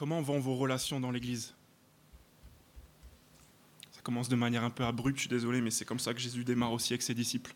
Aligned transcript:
Comment 0.00 0.22
vont 0.22 0.40
vos 0.40 0.56
relations 0.56 0.98
dans 0.98 1.10
l'Église? 1.10 1.52
Ça 3.92 4.00
commence 4.02 4.30
de 4.30 4.34
manière 4.34 4.64
un 4.64 4.70
peu 4.70 4.82
abrupte, 4.82 5.18
je 5.18 5.24
suis 5.24 5.28
désolé, 5.28 5.60
mais 5.60 5.70
c'est 5.70 5.84
comme 5.84 5.98
ça 5.98 6.14
que 6.14 6.20
Jésus 6.20 6.42
démarre 6.42 6.72
aussi 6.72 6.94
avec 6.94 7.02
ses 7.02 7.12
disciples. 7.12 7.52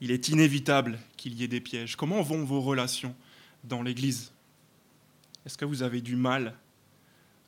Il 0.00 0.12
est 0.12 0.28
inévitable 0.28 1.00
qu'il 1.16 1.34
y 1.34 1.42
ait 1.42 1.48
des 1.48 1.60
pièges. 1.60 1.96
Comment 1.96 2.22
vont 2.22 2.44
vos 2.44 2.60
relations 2.60 3.12
dans 3.64 3.82
l'Église? 3.82 4.30
Est-ce 5.44 5.58
que 5.58 5.64
vous 5.64 5.82
avez 5.82 6.00
du 6.00 6.14
mal 6.14 6.54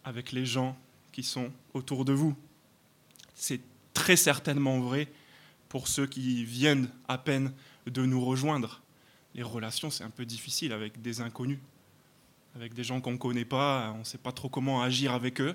avec 0.03 0.33
les 0.33 0.45
gens 0.45 0.77
qui 1.13 1.23
sont 1.23 1.53
autour 1.73 2.05
de 2.05 2.13
vous? 2.13 2.35
C'est 3.37 3.61
très 3.95 4.17
certainement 4.17 4.81
vrai 4.81 5.07
pour 5.69 5.87
ceux 5.87 6.09
qui 6.09 6.45
viennent 6.45 6.91
à 7.07 7.17
peine 7.17 7.53
de 7.87 8.05
nous 8.05 8.25
rejoindre. 8.25 8.83
Les 9.37 9.45
relations, 9.45 9.89
c'est 9.89 10.03
un 10.03 10.11
peu 10.11 10.27
difficile 10.27 10.73
avec 10.73 11.01
des 11.01 11.21
inconnus 11.21 11.61
avec 12.57 12.73
des 12.73 12.85
gens 12.85 13.01
qu'on 13.01 13.13
ne 13.13 13.19
connaît 13.19 13.45
pas, 13.45 13.93
on 13.95 14.01
ne 14.01 14.05
sait 14.05 14.19
pas 14.19 14.33
trop 14.33 14.49
comment 14.49 14.83
agir 14.83 15.13
avec 15.13 15.41
eux. 15.41 15.55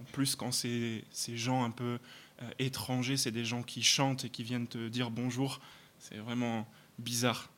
En 0.00 0.04
plus, 0.12 0.36
quand 0.36 0.52
c'est 0.52 1.04
ces 1.10 1.36
gens 1.36 1.64
un 1.64 1.70
peu 1.70 1.98
euh, 2.42 2.50
étrangers, 2.60 3.16
c'est 3.16 3.32
des 3.32 3.44
gens 3.44 3.62
qui 3.62 3.82
chantent 3.82 4.24
et 4.24 4.30
qui 4.30 4.44
viennent 4.44 4.68
te 4.68 4.88
dire 4.88 5.10
bonjour, 5.10 5.60
c'est 5.98 6.18
vraiment 6.18 6.68
bizarre. 6.98 7.50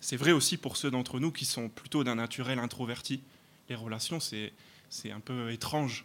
C'est 0.00 0.16
vrai 0.16 0.32
aussi 0.32 0.56
pour 0.56 0.76
ceux 0.76 0.90
d'entre 0.90 1.20
nous 1.20 1.30
qui 1.30 1.44
sont 1.44 1.68
plutôt 1.68 2.02
d'un 2.02 2.14
naturel 2.14 2.58
introverti. 2.58 3.22
Les 3.68 3.74
relations, 3.74 4.20
c'est 4.20 4.52
un 5.10 5.20
peu 5.20 5.50
étrange. 5.52 6.04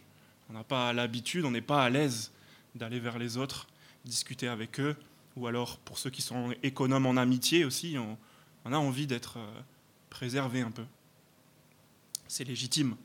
On 0.50 0.52
n'a 0.52 0.64
pas 0.64 0.92
l'habitude, 0.92 1.44
on 1.44 1.50
n'est 1.50 1.60
pas 1.60 1.84
à 1.84 1.90
l'aise 1.90 2.32
d'aller 2.74 3.00
vers 3.00 3.18
les 3.18 3.38
autres, 3.38 3.66
discuter 4.04 4.48
avec 4.48 4.78
eux. 4.80 4.96
Ou 5.36 5.46
alors, 5.46 5.78
pour 5.78 5.98
ceux 5.98 6.10
qui 6.10 6.20
sont 6.20 6.54
économes 6.62 7.06
en 7.06 7.16
amitié 7.16 7.64
aussi, 7.64 7.96
on, 7.98 8.18
on 8.64 8.72
a 8.72 8.76
envie 8.76 9.06
d'être 9.06 9.38
euh, 9.38 9.60
préserver 10.12 10.60
un 10.60 10.70
peu. 10.70 10.84
C'est 12.28 12.44
légitime. 12.44 12.96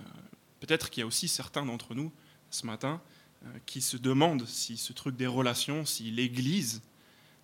Euh, 0.00 0.04
peut-être 0.60 0.90
qu'il 0.90 1.00
y 1.00 1.04
a 1.04 1.06
aussi 1.06 1.28
certains 1.28 1.64
d'entre 1.64 1.94
nous 1.94 2.12
ce 2.50 2.66
matin 2.66 3.00
euh, 3.44 3.48
qui 3.66 3.80
se 3.80 3.96
demandent 3.96 4.46
si 4.46 4.76
ce 4.76 4.92
truc 4.92 5.16
des 5.16 5.28
relations, 5.28 5.86
si 5.86 6.10
l'Église, 6.10 6.82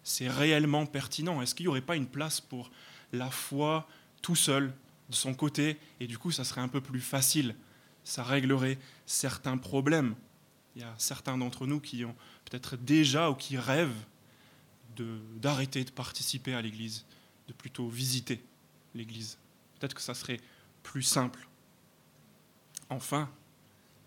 c'est 0.03 0.29
réellement 0.29 0.87
pertinent. 0.87 1.41
Est-ce 1.41 1.55
qu'il 1.55 1.65
n'y 1.65 1.69
aurait 1.69 1.81
pas 1.81 1.97
une 1.97 2.09
place 2.09 2.41
pour 2.41 2.71
la 3.13 3.31
foi 3.31 3.89
tout 4.23 4.37
seul, 4.37 4.75
de 5.09 5.15
son 5.15 5.35
côté, 5.35 5.79
et 6.01 6.07
du 6.07 6.19
coup 6.19 6.33
ça 6.33 6.45
serait 6.45 6.61
un 6.61 6.69
peu 6.69 6.81
plus 6.81 7.01
facile, 7.01 7.55
ça 8.03 8.25
réglerait 8.25 8.79
certains 9.07 9.57
problèmes. 9.57 10.15
Il 10.75 10.83
y 10.83 10.85
a 10.85 10.95
certains 10.99 11.39
d'entre 11.39 11.67
nous 11.67 11.81
qui 11.81 12.05
ont 12.05 12.15
peut-être 12.45 12.77
déjà 12.77 13.31
ou 13.31 13.35
qui 13.35 13.57
rêvent 13.57 14.05
d'arrêter 15.37 15.85
de 15.85 15.91
participer 15.91 16.55
à 16.55 16.61
l'Église, 16.61 17.07
de 17.47 17.53
plutôt 17.53 17.89
visiter 17.89 18.43
l'Église. 18.99 19.39
Peut-être 19.79 19.95
que 19.95 20.03
ça 20.03 20.15
serait 20.15 20.41
plus 20.83 21.03
simple. 21.03 21.49
Enfin, 22.91 23.31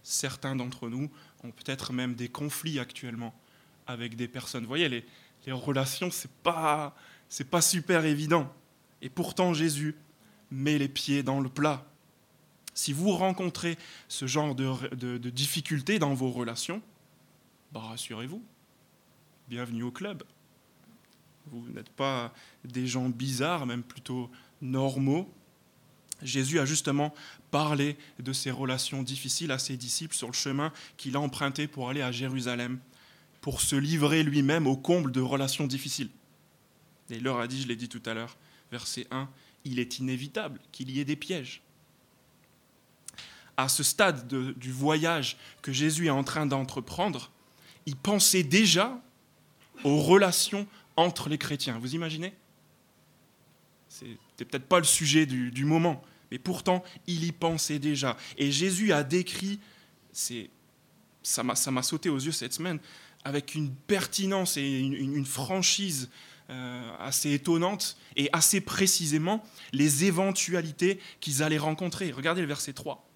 certains 0.04 0.56
d'entre 0.56 0.90
nous 0.90 1.10
ont 1.44 1.52
peut-être 1.52 1.94
même 1.94 2.16
des 2.16 2.30
conflits 2.30 2.80
actuellement 2.80 3.34
avec 3.88 4.16
des 4.16 4.28
personnes. 4.28 4.64
Vous 4.64 4.70
voyez, 4.70 4.90
les, 4.90 5.04
relations, 5.52 6.12
ce 6.12 6.28
n'est 6.28 6.34
pas, 6.44 6.96
pas 7.50 7.62
super 7.62 8.06
évident. 8.06 8.52
Et 9.02 9.10
pourtant, 9.10 9.54
Jésus 9.54 9.96
met 10.52 10.78
les 10.78 10.90
pieds 10.90 11.24
dans 11.24 11.40
le 11.40 11.50
plat. 11.50 11.86
Si 12.74 12.94
vous 12.94 13.12
rencontrez 13.12 13.78
ce 14.08 14.28
genre 14.28 14.56
de, 14.56 14.96
de 14.96 15.30
difficultés 15.30 16.00
dans 16.00 16.14
vos 16.14 16.32
relations, 16.32 16.82
bah 17.72 17.82
rassurez-vous, 17.82 18.44
bienvenue 19.48 19.84
au 19.84 19.92
club. 19.92 20.24
Vous 21.48 21.68
n'êtes 21.74 21.90
pas 21.90 22.34
des 22.64 22.88
gens 22.88 23.10
bizarres, 23.10 23.66
même 23.66 23.84
plutôt 23.84 24.30
normaux. 24.62 25.32
Jésus 26.22 26.60
a 26.60 26.66
justement 26.66 27.14
parlé 27.50 27.98
de 28.20 28.32
ces 28.34 28.52
relations 28.52 29.04
difficiles 29.04 29.52
à 29.52 29.58
ses 29.58 29.78
disciples 29.78 30.16
sur 30.16 30.28
le 30.28 30.34
chemin 30.34 30.72
qu'il 30.98 31.16
a 31.16 31.20
emprunté 31.20 31.68
pour 31.68 31.90
aller 31.90 32.02
à 32.02 32.12
Jérusalem, 32.12 32.80
pour 33.42 33.62
se 33.62 33.76
livrer 33.76 34.24
lui-même 34.24 34.68
au 34.68 34.78
comble 34.78 35.12
de 35.12 35.22
relations 35.22 35.68
difficiles. 35.68 36.10
Et 37.10 37.16
il 37.16 37.24
leur 37.24 37.40
a 37.40 37.48
dit, 37.48 37.62
je 37.62 37.68
l'ai 37.68 37.76
dit 37.76 37.90
tout 37.90 38.02
à 38.06 38.14
l'heure, 38.14 38.38
verset 38.72 39.08
1, 39.12 39.28
il 39.66 39.80
est 39.80 40.00
inévitable 40.00 40.60
qu'il 40.72 40.92
y 40.92 41.00
ait 41.00 41.06
des 41.06 41.16
pièges. 41.16 41.62
À 43.58 43.68
ce 43.68 43.84
stade 43.84 44.28
du 44.28 44.72
voyage 44.72 45.38
que 45.62 45.72
Jésus 45.72 46.08
est 46.08 46.12
en 46.12 46.24
train 46.24 46.46
d'entreprendre, 46.46 47.32
il 47.86 47.96
pensait 47.96 48.44
déjà 48.44 49.00
aux 49.84 50.00
relations 50.00 50.68
entre 50.96 51.30
les 51.30 51.38
chrétiens. 51.38 51.80
Vous 51.80 51.96
imaginez? 51.96 52.34
C'était 53.92 54.46
peut-être 54.46 54.68
pas 54.68 54.80
le 54.80 54.86
sujet 54.86 55.26
du, 55.26 55.66
moment, 55.66 56.02
mais 56.32 56.40
pourtant, 56.40 56.84
il 57.08 57.24
y 57.26 57.32
pensait 57.32 57.80
déjà. 57.80 58.18
Et 58.38 58.52
Jésus 58.52 58.94
a 58.94 59.04
décrit, 59.04 59.60
ça 60.14 61.44
m'a 61.44 61.84
sauté 61.84 62.10
aux 62.10 62.20
yeux 62.20 62.32
cette 62.32 62.54
semaine, 62.54 62.80
avec 63.24 63.54
une 63.54 63.72
pertinence 63.72 64.58
et 64.58 64.80
une, 64.80 65.26
franchise 65.26 66.10
euh, 66.50 66.96
assez 67.00 67.34
étonnante 67.34 67.98
et 68.16 68.30
assez 68.34 68.62
précisément 68.62 69.44
les 69.74 70.06
éventualités 70.06 71.00
qu'ils 71.20 71.44
allaient 71.44 71.58
rencontrer. 71.58 72.12
Regardez 72.12 72.42
le 72.42 72.48
verset 72.48 72.74
3. 72.74 73.08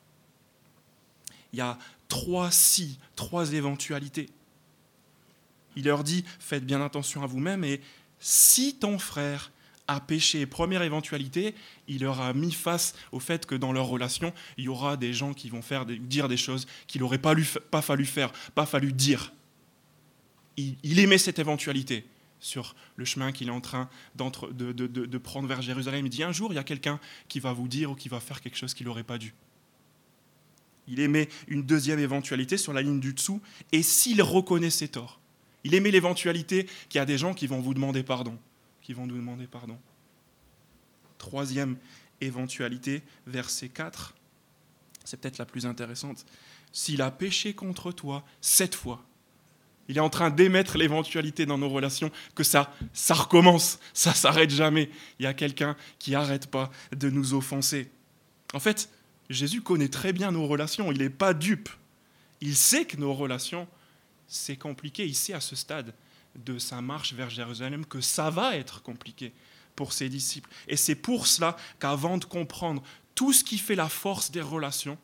Il 1.53 1.59
y 1.59 1.61
a 1.61 1.79
trois 2.09 2.51
si, 2.51 2.99
trois 3.15 3.53
éventualités 3.53 4.29
il 5.75 5.85
leur 5.85 6.03
dit, 6.03 6.23
faites 6.39 6.65
bien 6.65 6.81
attention 6.81 7.23
à 7.23 7.27
vous-même, 7.27 7.63
et 7.63 7.81
si 8.19 8.75
ton 8.75 8.97
frère 8.97 9.51
a 9.87 9.99
péché, 9.99 10.45
première 10.45 10.81
éventualité, 10.81 11.55
il 11.87 12.01
leur 12.01 12.21
a 12.21 12.33
mis 12.33 12.51
face 12.51 12.95
au 13.11 13.19
fait 13.19 13.45
que 13.45 13.55
dans 13.55 13.71
leur 13.71 13.85
relation, 13.85 14.33
il 14.57 14.65
y 14.65 14.67
aura 14.67 14.97
des 14.97 15.13
gens 15.13 15.33
qui 15.33 15.49
vont 15.49 15.61
faire, 15.61 15.85
dire 15.85 16.27
des 16.27 16.37
choses 16.37 16.65
qu'il 16.87 17.01
n'aurait 17.01 17.19
pas, 17.19 17.35
fallu 17.81 18.05
faire, 18.05 18.31
pas 18.53 18.65
fallu 18.65 18.93
dire. 18.93 19.31
Il, 20.57 20.99
aimait 20.99 21.17
cette 21.17 21.37
éventualité 21.37 22.05
sur 22.39 22.75
le 22.95 23.05
chemin 23.05 23.31
qu'il 23.31 23.49
est 23.49 23.51
en 23.51 23.61
train 23.61 23.89
de, 24.15 24.71
de, 24.71 25.17
prendre 25.17 25.47
vers 25.47 25.61
Jérusalem. 25.61 26.05
Il 26.05 26.09
dit, 26.09 26.23
un 26.23 26.31
jour, 26.31 26.53
il 26.53 26.55
y 26.55 26.59
a 26.59 26.63
quelqu'un 26.63 26.99
qui 27.27 27.39
va 27.39 27.51
vous 27.53 27.67
dire 27.67 27.91
ou 27.91 27.95
qui 27.95 28.09
va 28.09 28.19
faire 28.19 28.41
quelque 28.41 28.57
chose 28.57 28.73
qu'il 28.73 28.87
n'aurait 28.87 29.03
pas 29.03 29.17
dû. 29.17 29.33
Il 30.87 30.99
aimait 30.99 31.29
une 31.47 31.63
deuxième 31.63 31.99
éventualité 31.99 32.57
sur 32.57 32.71
la 32.71 32.81
ligne 32.81 32.99
du 32.99 33.13
dessous, 33.13 33.41
et 33.71 33.81
s'il 33.81 34.21
reconnaît 34.21 34.69
ses 34.69 34.87
torts, 34.87 35.19
il 35.63 35.73
aimait 35.73 35.91
l'éventualité 35.91 36.67
qu'il 36.89 36.99
y 36.99 37.01
a 37.01 37.05
des 37.05 37.17
gens 37.17 37.33
qui 37.33 37.47
vont 37.47 37.59
vous 37.59 37.73
demander 37.73 38.03
pardon, 38.03 38.37
qui 38.85 38.93
vont 38.93 39.07
nous 39.07 39.15
demander 39.15 39.47
pardon. 39.47 39.79
Troisième 41.17 41.75
éventualité, 42.21 43.01
verset 43.25 43.69
4, 43.69 44.13
c'est 45.03 45.19
peut-être 45.19 45.39
la 45.39 45.45
plus 45.45 45.65
intéressante. 45.65 46.23
S'il 46.71 47.01
a 47.01 47.09
péché 47.09 47.55
contre 47.55 47.91
toi 47.91 48.23
sept 48.41 48.75
fois, 48.75 49.03
il 49.87 49.97
est 49.97 50.01
en 50.01 50.11
train 50.11 50.29
d'émettre 50.29 50.77
l'éventualité 50.77 51.47
dans 51.47 51.57
nos 51.57 51.69
relations 51.69 52.11
que 52.35 52.43
ça, 52.43 52.75
ça 52.93 53.15
recommence, 53.15 53.79
ça 53.93 54.13
s'arrête 54.13 54.51
jamais. 54.51 54.91
Il 55.19 55.23
y 55.23 55.27
a 55.27 55.33
quelqu'un 55.33 55.75
qui 55.97 56.11
n'arrête 56.11 56.45
pas 56.45 56.69
de 56.95 57.09
nous 57.09 57.33
offenser. 57.33 57.89
En 58.53 58.59
fait, 58.59 58.89
Jésus 59.31 59.61
connaît 59.61 59.89
très 59.89 60.13
bien 60.13 60.31
nos 60.31 60.45
relations, 60.45 60.91
il 60.91 60.99
n'est 60.99 61.09
pas 61.09 61.33
dupe. 61.33 61.69
Il 62.39 62.55
sait 62.55 62.85
que 62.85 62.97
nos 62.97 63.15
relations 63.15 63.67
c'est 64.27 64.57
compliqué. 64.57 65.05
Il 65.05 65.15
sait 65.15 65.33
à 65.33 65.41
ce 65.41 65.55
stade 65.55 65.93
de 66.35 66.59
sa 66.59 66.81
marche 66.81 67.13
vers 67.13 67.29
Jérusalem 67.29 67.85
que 67.85 68.01
ça 68.01 68.29
va 68.29 68.55
être 68.55 68.81
compliqué 68.81 69.33
pour 69.75 69.93
ses 69.93 70.09
disciples. 70.09 70.49
Et 70.67 70.77
c'est 70.77 70.95
pour 70.95 71.27
cela 71.27 71.55
qu'avant 71.79 72.17
de 72.17 72.25
comprendre 72.25 72.83
tout 73.13 73.33
ce 73.33 73.43
qui 73.43 73.57
fait 73.57 73.75
la 73.75 73.89
force 73.89 74.31
des 74.31 74.41
relations 74.41 74.97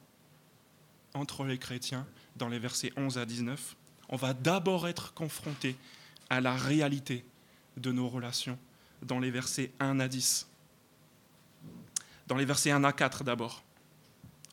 entre 1.13 1.43
les 1.43 1.57
chrétiens, 1.57 2.07
dans 2.35 2.47
les 2.47 2.59
versets 2.59 2.93
11 2.95 3.17
à 3.17 3.25
19, 3.25 3.75
on 4.09 4.15
va 4.15 4.33
d'abord 4.33 4.87
être 4.87 5.13
confronté 5.13 5.75
à 6.29 6.41
la 6.41 6.55
réalité 6.55 7.25
de 7.77 7.91
nos 7.91 8.09
relations, 8.09 8.57
dans 9.01 9.19
les 9.19 9.31
versets 9.31 9.71
1 9.79 9.99
à 9.99 10.07
10. 10.07 10.47
Dans 12.27 12.35
les 12.35 12.45
versets 12.45 12.71
1 12.71 12.83
à 12.83 12.93
4 12.93 13.23
d'abord, 13.23 13.63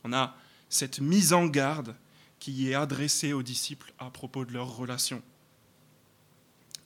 on 0.04 0.12
a 0.12 0.36
cette 0.68 1.00
mise 1.00 1.32
en 1.32 1.46
garde 1.46 1.94
qui 2.38 2.70
est 2.70 2.74
adressé 2.74 3.32
aux 3.32 3.42
disciples 3.42 3.92
à 3.98 4.10
propos 4.10 4.44
de 4.44 4.52
leurs 4.52 4.76
relations. 4.76 5.22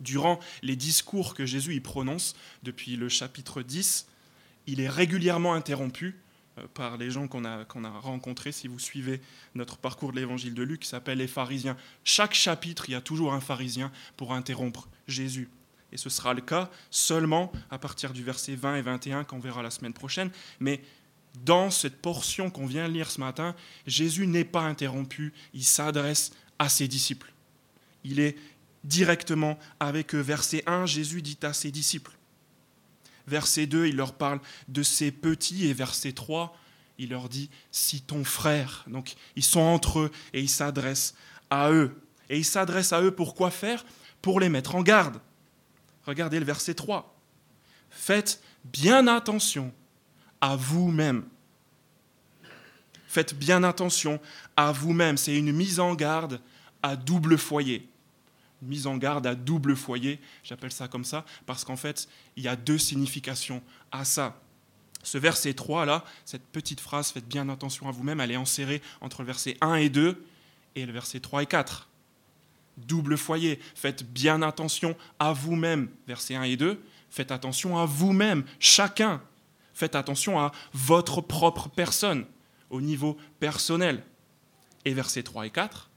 Durant 0.01 0.41
les 0.63 0.77
discours 0.77 1.35
que 1.35 1.47
Jésus 1.47 1.75
y 1.75 1.81
prononce 1.81 2.35
depuis 2.63 2.97
le 2.97 3.09
chapitre 3.09 3.63
10, 3.63 4.07
il 4.67 4.81
est 4.81 4.89
régulièrement 4.89 5.55
interrompu 5.55 6.17
euh, 6.59 6.67
par 6.75 6.97
les 6.97 7.11
gens 7.11 7.29
qu'on 7.29 7.45
a, 7.45 7.65
rencontrés. 8.01 8.53
Si 8.53 8.69
vous 8.69 8.79
suivez 8.79 9.21
notre 9.55 9.79
parcours 9.79 10.13
de 10.13 10.17
l'évangile 10.17 10.55
de 10.55 10.63
Luc, 10.63 10.85
s'appelle 10.85 11.19
les 11.19 11.27
pharisiens. 11.27 11.77
Chaque 12.05 12.35
chapitre, 12.35 12.85
il 12.89 12.93
y 12.93 12.95
a 12.95 13.01
toujours 13.01 13.33
un 13.33 13.41
pharisien 13.41 13.91
pour 14.17 14.35
interrompre 14.35 14.89
Jésus. 15.09 15.49
Et 15.93 15.97
ce 15.97 16.11
sera 16.11 16.35
le 16.35 16.41
cas 16.41 16.71
seulement 16.91 17.53
à 17.71 17.79
partir 17.79 18.13
du 18.13 18.23
verset 18.23 18.55
20 18.55 18.77
et 18.77 18.83
21 18.83 19.25
qu'on 19.25 19.39
verra 19.39 19.63
la 19.63 19.71
semaine 19.71 19.93
prochaine. 19.93 20.31
Mais 20.59 20.83
dans 21.45 21.71
cette 21.71 22.01
portion 22.01 22.51
qu'on 22.51 22.67
vient 22.67 22.89
de 22.89 22.93
lire 22.93 23.11
ce 23.11 23.21
matin, 23.21 23.55
Jésus 23.87 24.27
n'est 24.27 24.45
pas 24.45 24.63
interrompu, 24.63 25.33
il 25.55 25.65
s'adresse 25.65 26.33
à 26.59 26.69
ses 26.69 26.89
disciples. 26.89 27.33
Il 28.05 28.21
est 28.21 28.37
directement 28.85 29.59
avec 29.81 30.15
eux. 30.15 30.21
Verset 30.21 30.63
1, 30.67 30.87
Jésus 30.87 31.23
dit 31.23 31.39
à 31.43 31.53
ses 31.53 31.71
disciples. 31.71 32.13
Verset 33.27 33.67
2, 33.67 33.87
il 33.87 33.97
leur 33.97 34.15
parle 34.15 34.41
de 34.69 34.83
ses 34.83 35.13
petits 35.13 35.67
et 35.67 35.73
verset 35.73 36.13
3, 36.13 36.57
il 36.99 37.11
leur 37.11 37.29
dit 37.29 37.51
si 37.71 38.03
ton 38.03 38.25
frère. 38.25 38.85
Donc 38.89 39.15
ils 39.37 39.45
sont 39.45 39.61
entre 39.61 40.01
eux 40.01 40.11
et 40.33 40.41
il 40.41 40.49
s'adresse 40.49 41.15
à 41.51 41.71
eux. 41.71 42.01
Et 42.29 42.39
il 42.39 42.45
s'adresse 42.45 42.93
à 42.93 43.03
eux 43.03 43.11
pour 43.11 43.35
quoi 43.35 43.51
faire? 43.51 43.85
Pour 44.21 44.41
les 44.41 44.49
mettre 44.49 44.75
en 44.75 44.83
garde. 44.83 45.21
Regardez 46.07 46.39
le 46.39 46.45
verset 46.45 46.75
3. 46.75 47.17
Faites 47.91 48.43
bien 48.65 49.07
attention 49.07 49.73
à 50.41 50.57
vous-même. 50.57 51.25
Faites 53.07 53.35
bien 53.35 53.63
attention 53.63 54.21
à 54.57 54.73
vous-même. 54.73 55.17
C'est 55.17 55.37
une 55.37 55.53
mise 55.53 55.79
en 55.79 55.95
garde 55.95 56.41
à 56.83 56.97
double 56.97 57.37
foyer. 57.37 57.87
Mise 58.63 58.87
en 58.87 58.97
garde 58.97 59.27
à 59.27 59.35
double 59.35 59.77
foyer, 59.77 60.21
j'appelle 60.45 60.73
ça 60.73 60.89
comme 60.89 61.05
ça, 61.05 61.25
parce 61.47 61.65
qu'en 61.65 61.77
fait, 61.77 62.09
il 62.37 62.45
y 62.45 62.49
a 62.49 62.57
deux 62.57 62.79
significations 62.79 63.63
à 63.91 64.05
ça. 64.05 64.41
Ce 65.03 65.19
verset 65.19 65.55
3, 65.55 65.85
là, 65.85 66.05
cette 66.25 66.45
petite 66.47 66.81
phrase, 66.81 67.11
faites 67.11 67.27
bien 67.27 67.49
attention 67.49 67.89
à 67.89 67.93
vous-même, 67.93 68.21
elle 68.21 68.31
est 68.31 68.37
enserrée 68.37 68.81
entre 69.01 69.23
le 69.23 69.27
verset 69.27 69.57
1 69.61 69.75
et 69.75 69.89
2 69.89 70.25
et 70.77 70.87
le 70.87 70.93
verset 70.93 71.21
3 71.21 71.43
et 71.43 71.47
4. 71.47 71.89
Double 72.79 73.19
foyer, 73.19 73.59
faites 73.75 74.11
bien 74.11 74.43
attention 74.43 74.97
à 75.19 75.33
vous-même, 75.33 75.91
verset 76.07 76.37
1 76.37 76.45
et 76.45 76.57
2. 76.57 76.81
Faites 77.11 77.31
attention 77.31 77.79
à 77.79 77.85
vous-même, 77.85 78.45
chacun. 78.59 79.21
Faites 79.75 79.95
attention 79.95 80.39
à 80.41 80.53
votre 80.73 81.21
propre 81.21 81.69
personne, 81.69 82.25
au 82.71 82.81
niveau 82.81 83.19
personnel. 83.41 84.03
Et 84.85 84.95
verset 84.95 85.23
3 85.23 85.47
et 85.47 85.51
4, 85.51 85.91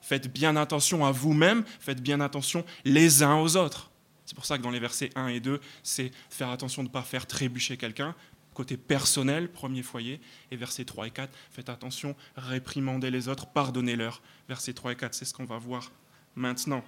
faites 0.00 0.32
bien 0.32 0.56
attention 0.56 1.04
à 1.04 1.12
vous-même, 1.12 1.64
faites 1.80 2.02
bien 2.02 2.20
attention 2.20 2.64
les 2.84 3.22
uns 3.22 3.36
aux 3.36 3.56
autres. 3.56 3.90
C'est 4.26 4.34
pour 4.34 4.44
ça 4.44 4.58
que 4.58 4.62
dans 4.62 4.70
les 4.70 4.80
versets 4.80 5.10
1 5.14 5.28
et 5.28 5.40
2, 5.40 5.60
c'est 5.82 6.12
faire 6.28 6.50
attention 6.50 6.82
de 6.82 6.88
ne 6.88 6.92
pas 6.92 7.02
faire 7.02 7.26
trébucher 7.26 7.76
quelqu'un, 7.76 8.14
côté 8.52 8.76
personnel, 8.76 9.50
premier 9.50 9.82
foyer, 9.82 10.20
et 10.50 10.56
versets 10.56 10.84
3 10.84 11.06
et 11.06 11.10
4, 11.10 11.32
faites 11.50 11.68
attention, 11.68 12.14
réprimandez 12.36 13.10
les 13.10 13.28
autres, 13.28 13.46
pardonnez-leur. 13.46 14.20
Versets 14.48 14.74
3 14.74 14.92
et 14.92 14.96
4, 14.96 15.14
c'est 15.14 15.24
ce 15.24 15.32
qu'on 15.32 15.44
va 15.44 15.58
voir 15.58 15.92
maintenant. 16.34 16.84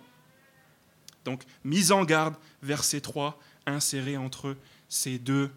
Donc, 1.25 1.45
mise 1.65 1.93
en 1.93 2.05
garde, 2.05 2.35
verset 2.63 3.01
3, 3.01 3.39
inséré 3.67 4.17
entre 4.17 4.57
ces 4.89 5.19
deux 5.19 5.51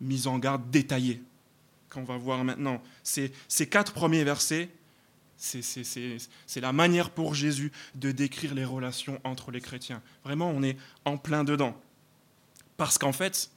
mises 0.00 0.26
en 0.26 0.38
garde 0.38 0.70
détaillées 0.70 1.22
qu'on 1.90 2.04
va 2.04 2.16
voir 2.16 2.44
maintenant. 2.44 2.82
Ces, 3.02 3.32
ces 3.48 3.68
quatre 3.68 3.92
premiers 3.92 4.24
versets, 4.24 4.68
c'est 5.36 6.60
la 6.60 6.72
manière 6.72 7.10
pour 7.10 7.34
Jésus 7.34 7.72
de 7.94 8.10
décrire 8.10 8.54
les 8.54 8.64
relations 8.64 9.20
entre 9.24 9.50
les 9.50 9.60
chrétiens. 9.60 10.02
Vraiment, 10.24 10.50
on 10.50 10.62
est 10.62 10.76
en 11.04 11.18
plein 11.18 11.44
dedans. 11.44 11.78
Parce 12.76 12.98
qu'en 12.98 13.12
fait, 13.12 13.50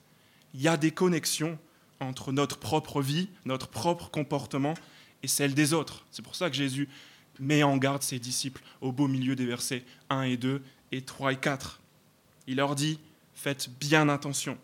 il 0.54 0.62
y 0.62 0.68
a 0.68 0.78
des 0.78 0.92
connexions 0.92 1.58
entre 2.00 2.32
notre 2.32 2.58
propre 2.58 3.02
vie, 3.02 3.30
notre 3.46 3.68
propre 3.68 4.10
comportement 4.10 4.74
et 5.24 5.28
celle 5.28 5.54
des 5.54 5.74
autres. 5.74 6.06
C'est 6.12 6.22
pour 6.22 6.36
ça 6.36 6.50
que 6.50 6.56
Jésus 6.56 6.88
met 7.40 7.64
en 7.64 7.78
garde 7.78 8.04
ses 8.04 8.20
disciples 8.20 8.62
au 8.82 8.92
beau 8.92 9.08
milieu 9.08 9.36
des 9.36 9.46
versets 9.46 9.84
1 10.10 10.24
et 10.24 10.38
2 10.38 10.62
et 10.92 11.02
3 11.02 11.34
et 11.34 11.38
4. 11.38 11.82
Il 12.48 12.58
leur 12.58 12.76
dit, 12.76 13.00
faites 13.34 13.70
bien 13.80 14.10
attention. 14.10 14.58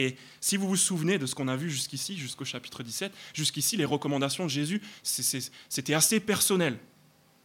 Et 0.00 0.16
si 0.40 0.56
vous 0.56 0.66
vous 0.66 0.76
souvenez 0.76 1.18
de 1.18 1.26
ce 1.26 1.34
qu'on 1.34 1.46
a 1.46 1.56
vu 1.56 1.70
jusqu'ici, 1.70 2.16
jusqu'au 2.16 2.46
chapitre 2.46 2.82
17, 2.82 3.12
jusqu'ici, 3.34 3.76
les 3.76 3.84
recommandations 3.84 4.44
de 4.44 4.50
Jésus, 4.50 4.80
c'était 5.02 5.92
assez 5.92 6.20
personnel. 6.20 6.78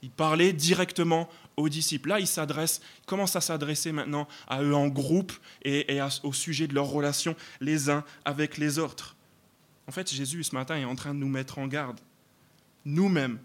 Il 0.02 0.10
parlait 0.10 0.54
directement 0.54 1.28
aux 1.57 1.68
disciples. 1.68 2.07
Là, 2.07 2.22
il 2.22 2.28
s'adresse, 2.28 2.80
commence 3.07 3.36
à 3.36 3.42
s'adresser 3.42 3.92
maintenant 3.92 4.25
à 4.48 4.63
eux 4.63 4.74
en 4.74 4.88
groupe 4.88 5.34
et, 5.63 6.00
au 6.24 6.31
sujet 6.31 6.68
de 6.68 6.74
leurs 6.74 6.88
relations 6.88 7.36
les 7.60 7.90
uns 7.90 8.06
avec 8.24 8.57
les 8.57 8.80
autres. 8.80 9.18
En 9.88 9.92
fait, 9.92 10.10
Jésus, 10.10 10.46
ce 10.46 10.56
matin, 10.56 10.78
est 10.78 10.86
en 10.86 10.96
train 10.96 11.13
de 11.13 11.19
nous 11.19 11.28
mettre 11.28 11.60
en 11.60 11.68
garde, 11.68 12.00
nous-mêmes, 12.86 13.38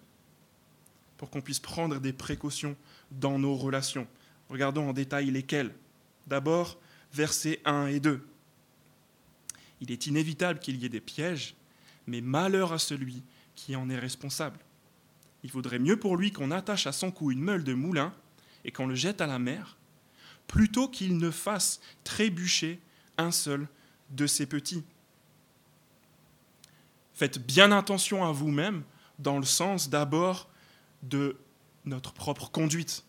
pour 1.17 1.31
qu'on 1.31 1.41
puisse 1.41 1.59
prendre 1.59 1.99
des 1.99 2.12
précautions 2.12 2.77
dans 3.11 3.41
nos 3.41 3.57
relations. 3.57 4.07
Regardons 4.49 4.89
en 4.89 4.93
détail 4.93 5.33
lesquelles. 5.33 5.75
D'abord, 6.29 6.79
versets 7.12 7.61
1 7.65 7.89
et 7.89 7.99
2. 7.99 8.25
Il 9.81 9.91
est 9.91 10.06
inévitable 10.06 10.59
qu'il 10.59 10.77
y 10.77 10.87
ait 10.87 10.91
des 10.91 11.00
pièges, 11.00 11.55
mais 12.06 12.21
malheur 12.21 12.73
à 12.73 12.79
celui 12.79 13.23
qui 13.55 13.77
en 13.77 13.88
est 13.91 13.99
responsable. 13.99 14.59
Il 15.43 15.50
vaudrait 15.50 15.79
mieux 15.79 15.99
pour 15.99 16.17
lui 16.17 16.32
qu'on 16.32 16.50
attache 16.50 16.87
à 16.87 16.93
son 16.93 17.11
cou 17.11 17.31
une 17.31 17.41
meule 17.41 17.65
de 17.65 17.75
moulin 17.75 18.12
et 18.65 18.73
qu'on 18.73 18.87
le 18.87 18.94
jette 18.94 19.21
à 19.21 19.27
la 19.27 19.38
mer, 19.38 19.77
plutôt 20.47 20.88
qu'il 20.88 21.17
ne 21.17 21.31
fasse 21.31 21.81
trébucher 22.05 22.81
un 23.17 23.31
seul 23.31 23.69
de 24.11 24.27
ses 24.27 24.47
petits. 24.47 24.85
Faites 27.15 27.44
bien 27.44 27.73
attention 27.73 28.25
à 28.25 28.33
vous-même 28.33 28.83
dans 29.19 29.38
le 29.38 29.44
sens 29.44 29.88
d'abord 29.88 30.49
de 31.03 31.37
notre 31.85 32.12
propre 32.12 32.50
conduite. 32.50 33.05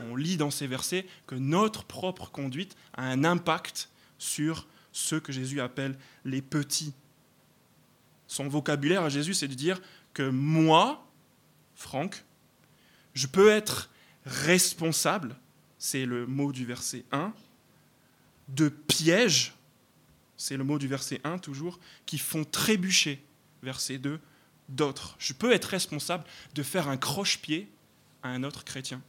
On 0.00 0.16
lit 0.16 0.36
dans 0.36 0.50
ces 0.50 0.66
versets 0.66 1.06
que 1.26 1.34
notre 1.34 1.84
propre 1.84 2.30
conduite 2.30 2.76
a 2.94 3.04
un 3.04 3.24
impact 3.24 3.88
sur 4.18 4.66
ceux 4.92 5.20
que 5.20 5.32
Jésus 5.32 5.60
appelle 5.60 5.98
les 6.24 6.42
petits. 6.42 6.92
Son 8.26 8.48
vocabulaire 8.48 9.02
à 9.02 9.08
Jésus, 9.08 9.34
c'est 9.34 9.48
de 9.48 9.54
dire 9.54 9.80
que 10.14 10.28
moi, 10.28 11.06
Franck, 11.74 12.24
je 13.14 13.26
peux 13.26 13.50
être 13.50 13.90
responsable, 14.24 15.36
c'est 15.78 16.06
le 16.06 16.26
mot 16.26 16.52
du 16.52 16.64
verset 16.64 17.04
1, 17.12 17.32
de 18.48 18.68
pièges, 18.68 19.54
c'est 20.36 20.56
le 20.56 20.64
mot 20.64 20.78
du 20.78 20.88
verset 20.88 21.20
1 21.24 21.38
toujours, 21.38 21.78
qui 22.06 22.18
font 22.18 22.44
trébucher, 22.44 23.22
verset 23.62 23.98
2, 23.98 24.20
d'autres. 24.68 25.16
Je 25.18 25.32
peux 25.32 25.52
être 25.52 25.66
responsable 25.66 26.24
de 26.54 26.62
faire 26.62 26.88
un 26.88 26.96
croche-pied 26.96 27.70
à 28.22 28.28
un 28.28 28.42
autre 28.44 28.64
chrétien. 28.64 29.02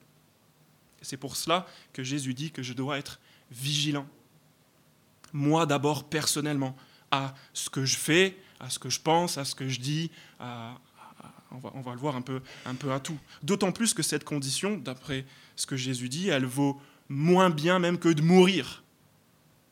C'est 1.01 1.18
pour 1.18 1.36
cela 1.36 1.68
que 1.91 2.03
Jésus 2.03 2.33
dit 2.33 2.51
que 2.51 2.63
je 2.63 2.74
dois 2.74 2.97
être 2.97 3.19
vigilant. 3.51 4.07
Moi 5.33 5.65
d'abord 5.65 6.06
personnellement, 6.06 6.75
à 7.12 7.33
ce 7.53 7.69
que 7.69 7.85
je 7.85 7.97
fais, 7.97 8.38
à 8.59 8.69
ce 8.69 8.80
que 8.80 8.89
je 8.89 9.00
pense, 9.00 9.38
à 9.38 9.45
ce 9.45 9.56
que 9.56 9.68
je 9.68 9.80
dis, 9.80 10.09
on 10.39 11.81
va, 11.81 11.94
le 11.94 12.00
voir 12.00 12.15
un 12.15 12.21
peu, 12.21 12.41
un 12.65 12.75
peu 12.75 12.91
à 12.91 13.00
tout. 13.00 13.18
D'autant 13.44 13.71
plus 13.71 13.94
que 13.94 14.01
cette 14.01 14.24
condition, 14.24 14.77
d'après 14.77 15.25
ce 15.56 15.65
que 15.65 15.75
Jésus 15.75 16.09
dit, 16.09 16.30
elle 16.30 16.45
vaut 16.45 16.81
moins 17.09 17.50
bien 17.50 17.80
même 17.80 18.00
que 18.00 18.09
de 18.09 18.21
mourir. 18.21 18.83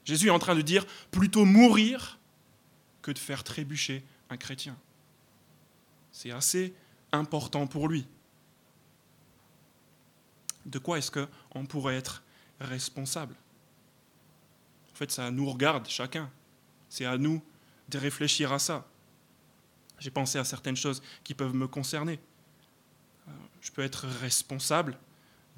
Jésus 0.06 0.28
est 0.28 0.32
en 0.32 0.40
train 0.40 0.56
de 0.56 0.62
dire 0.62 0.86
plutôt 1.10 1.46
mourir 1.46 2.20
que 3.02 3.12
de 3.12 3.20
faire 3.20 3.44
trébucher 3.44 4.04
un 4.30 4.38
chrétien. 4.38 4.78
C'est 6.12 6.32
assez 6.32 6.74
important 7.12 7.68
pour 7.68 7.88
lui. 7.88 8.06
De 10.66 10.78
quoi 10.78 10.98
est-ce 10.98 11.12
qu'on 11.12 11.66
pourrait 11.66 11.96
être 11.96 12.24
responsable? 12.60 13.36
Fait, 15.02 15.12
ça 15.12 15.32
nous 15.32 15.50
regarde 15.50 15.88
chacun. 15.88 16.30
C'est 16.90 17.06
à 17.06 17.18
nous 17.18 17.42
de 17.90 17.98
réfléchir 17.98 18.54
à 18.54 18.60
ça. 18.60 18.88
J'ai 20.00 20.12
pensé 20.12 20.38
à 20.38 20.44
certaines 20.44 20.76
choses 20.76 21.02
qui 21.24 21.34
peuvent 21.34 21.56
me 21.56 21.68
concerner. 21.68 22.20
Euh, 23.28 23.32
je 23.62 23.72
peux 23.72 23.82
être 23.82 24.08
responsable 24.08 24.98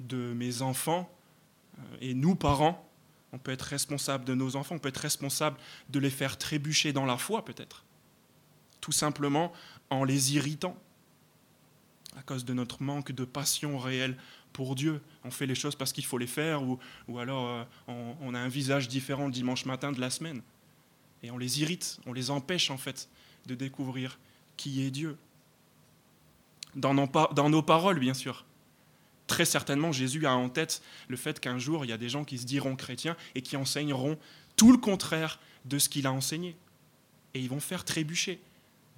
de 0.00 0.32
mes 0.34 0.62
enfants 0.62 1.10
euh, 1.78 1.96
et 2.00 2.14
nous, 2.14 2.34
parents, 2.34 2.88
on 3.32 3.38
peut 3.38 3.52
être 3.52 3.62
responsable 3.62 4.24
de 4.24 4.34
nos 4.34 4.56
enfants, 4.56 4.76
on 4.76 4.78
peut 4.78 4.88
être 4.88 4.98
responsable 4.98 5.56
de 5.88 5.98
les 5.98 6.10
faire 6.10 6.38
trébucher 6.38 6.92
dans 6.92 7.06
la 7.06 7.18
foi 7.18 7.44
peut-être. 7.44 7.84
Tout 8.80 8.92
simplement 8.92 9.52
en 9.90 10.04
les 10.04 10.34
irritant 10.34 10.76
à 12.16 12.22
cause 12.22 12.44
de 12.44 12.54
notre 12.54 12.82
manque 12.82 13.12
de 13.12 13.24
passion 13.24 13.78
réelle 13.78 14.16
pour 14.54 14.74
Dieu. 14.74 15.02
On 15.24 15.30
fait 15.30 15.44
les 15.44 15.54
choses 15.54 15.74
parce 15.74 15.92
qu'il 15.92 16.06
faut 16.06 16.16
les 16.16 16.26
faire 16.26 16.62
ou, 16.62 16.78
alors 17.18 17.46
euh, 17.46 17.64
on, 17.88 18.14
on, 18.22 18.34
a 18.34 18.38
un 18.38 18.48
visage 18.48 18.88
différent 18.88 19.26
le 19.26 19.32
dimanche 19.32 19.66
matin 19.66 19.92
de 19.92 20.00
la 20.00 20.08
semaine. 20.08 20.40
Et 21.22 21.30
on 21.30 21.36
les 21.36 21.60
irrite, 21.60 21.98
on 22.06 22.14
les 22.14 22.30
empêche 22.30 22.70
en 22.70 22.78
fait 22.78 23.08
de 23.44 23.54
découvrir 23.54 24.18
qui 24.56 24.82
est 24.82 24.90
Dieu. 24.90 25.18
Dans 26.74 26.94
nos, 26.94 27.08
dans 27.34 27.50
nos 27.50 27.62
paroles, 27.62 27.98
bien 27.98 28.14
sûr. 28.14 28.44
Très 29.26 29.44
certainement, 29.44 29.92
Jésus 29.92 30.26
a 30.26 30.34
en 30.34 30.48
tête 30.48 30.82
le 31.08 31.16
fait 31.16 31.40
qu'un 31.40 31.58
jour, 31.58 31.84
il 31.84 31.88
y 31.88 31.92
a 31.92 31.98
des 31.98 32.08
gens 32.08 32.24
qui 32.24 32.38
se 32.38 32.46
diront 32.46 32.76
chrétiens 32.76 33.16
et 33.34 33.42
qui 33.42 33.56
enseigneront 33.56 34.18
tout 34.56 34.70
le 34.70 34.78
contraire 34.78 35.40
de 35.64 35.78
ce 35.78 35.88
qu'il 35.88 36.06
a 36.06 36.12
enseigné. 36.12 36.56
Et 37.32 37.40
ils 37.40 37.48
vont 37.48 37.60
faire 37.60 37.84
trébucher 37.84 38.40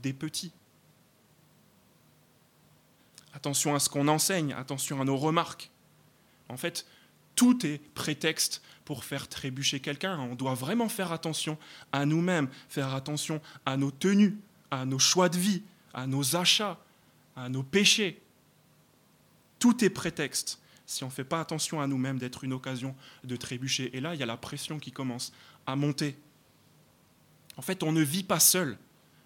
des 0.02 0.12
petits. 0.12 0.52
Attention 3.36 3.74
à 3.74 3.80
ce 3.80 3.90
qu'on 3.90 4.08
enseigne, 4.08 4.54
attention 4.54 4.98
à 4.98 5.04
nos 5.04 5.18
remarques. 5.18 5.70
En 6.48 6.56
fait, 6.56 6.86
tout 7.34 7.66
est 7.66 7.82
prétexte 7.92 8.62
pour 8.86 9.04
faire 9.04 9.28
trébucher 9.28 9.78
quelqu'un. 9.78 10.18
On 10.18 10.34
doit 10.34 10.54
vraiment 10.54 10.88
faire 10.88 11.12
attention 11.12 11.58
à 11.92 12.06
nous-mêmes, 12.06 12.48
faire 12.70 12.94
attention 12.94 13.42
à 13.66 13.76
nos 13.76 13.90
tenues, 13.90 14.38
à 14.70 14.86
nos 14.86 14.98
choix 14.98 15.28
de 15.28 15.36
vie, 15.36 15.62
à 15.92 16.06
nos 16.06 16.34
achats, 16.34 16.78
à 17.36 17.50
nos 17.50 17.62
péchés. 17.62 18.22
Tout 19.58 19.84
est 19.84 19.90
prétexte, 19.90 20.58
si 20.86 21.04
on 21.04 21.08
ne 21.08 21.12
fait 21.12 21.22
pas 21.22 21.40
attention 21.40 21.82
à 21.82 21.86
nous-mêmes, 21.86 22.18
d'être 22.18 22.42
une 22.42 22.54
occasion 22.54 22.96
de 23.22 23.36
trébucher. 23.36 23.94
Et 23.94 24.00
là, 24.00 24.14
il 24.14 24.20
y 24.20 24.22
a 24.22 24.26
la 24.26 24.38
pression 24.38 24.78
qui 24.78 24.92
commence 24.92 25.34
à 25.66 25.76
monter. 25.76 26.16
En 27.58 27.62
fait, 27.62 27.82
on 27.82 27.92
ne 27.92 28.00
vit 28.00 28.24
pas 28.24 28.40
seul 28.40 28.78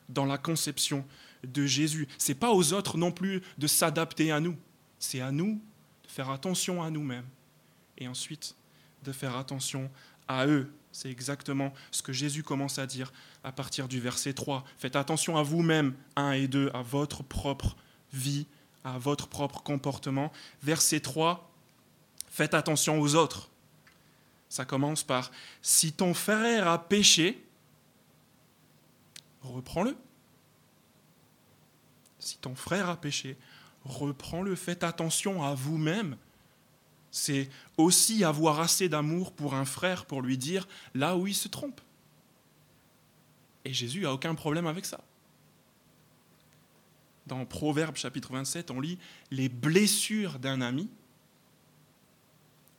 dans 0.08 0.26
la 0.26 0.36
conception 0.36 1.06
de 1.44 1.66
Jésus. 1.66 2.08
C'est 2.18 2.34
pas 2.34 2.50
aux 2.50 2.72
autres 2.72 2.98
non 2.98 3.12
plus 3.12 3.42
de 3.58 3.66
s'adapter 3.66 4.32
à 4.32 4.40
nous. 4.40 4.56
C'est 4.98 5.20
à 5.20 5.32
nous 5.32 5.60
de 6.04 6.08
faire 6.08 6.30
attention 6.30 6.82
à 6.82 6.90
nous-mêmes 6.90 7.26
et 7.98 8.08
ensuite 8.08 8.54
de 9.04 9.12
faire 9.12 9.36
attention 9.36 9.90
à 10.28 10.46
eux. 10.46 10.72
C'est 10.92 11.10
exactement 11.10 11.72
ce 11.90 12.02
que 12.02 12.12
Jésus 12.12 12.42
commence 12.42 12.78
à 12.78 12.86
dire 12.86 13.12
à 13.44 13.52
partir 13.52 13.88
du 13.88 14.00
verset 14.00 14.32
3. 14.32 14.64
Faites 14.78 14.96
attention 14.96 15.36
à 15.36 15.42
vous-même, 15.42 15.94
un 16.16 16.32
et 16.32 16.48
deux, 16.48 16.70
à 16.74 16.82
votre 16.82 17.22
propre 17.22 17.76
vie, 18.12 18.46
à 18.84 18.98
votre 18.98 19.28
propre 19.28 19.62
comportement. 19.62 20.32
Verset 20.62 21.00
3, 21.00 21.50
faites 22.28 22.54
attention 22.54 23.00
aux 23.00 23.14
autres. 23.14 23.50
Ça 24.48 24.64
commence 24.64 25.04
par 25.04 25.30
si 25.62 25.92
ton 25.92 26.12
frère 26.12 26.66
a 26.66 26.88
péché, 26.88 27.44
reprends-le. 29.42 29.96
Si 32.20 32.38
ton 32.38 32.54
frère 32.54 32.88
a 32.88 32.96
péché, 32.96 33.36
reprends-le. 33.84 34.54
Faites 34.54 34.84
attention 34.84 35.42
à 35.42 35.54
vous-même. 35.54 36.16
C'est 37.10 37.50
aussi 37.76 38.22
avoir 38.22 38.60
assez 38.60 38.88
d'amour 38.88 39.32
pour 39.32 39.54
un 39.54 39.64
frère 39.64 40.06
pour 40.06 40.22
lui 40.22 40.38
dire 40.38 40.68
là 40.94 41.16
où 41.16 41.26
il 41.26 41.34
se 41.34 41.48
trompe. 41.48 41.80
Et 43.64 43.72
Jésus 43.72 44.02
n'a 44.02 44.12
aucun 44.12 44.34
problème 44.34 44.66
avec 44.66 44.86
ça. 44.86 45.00
Dans 47.26 47.44
Proverbe 47.44 47.96
chapitre 47.96 48.32
27, 48.32 48.70
on 48.70 48.80
lit 48.80 48.98
Les 49.30 49.48
blessures 49.48 50.38
d'un 50.38 50.60
ami 50.60 50.88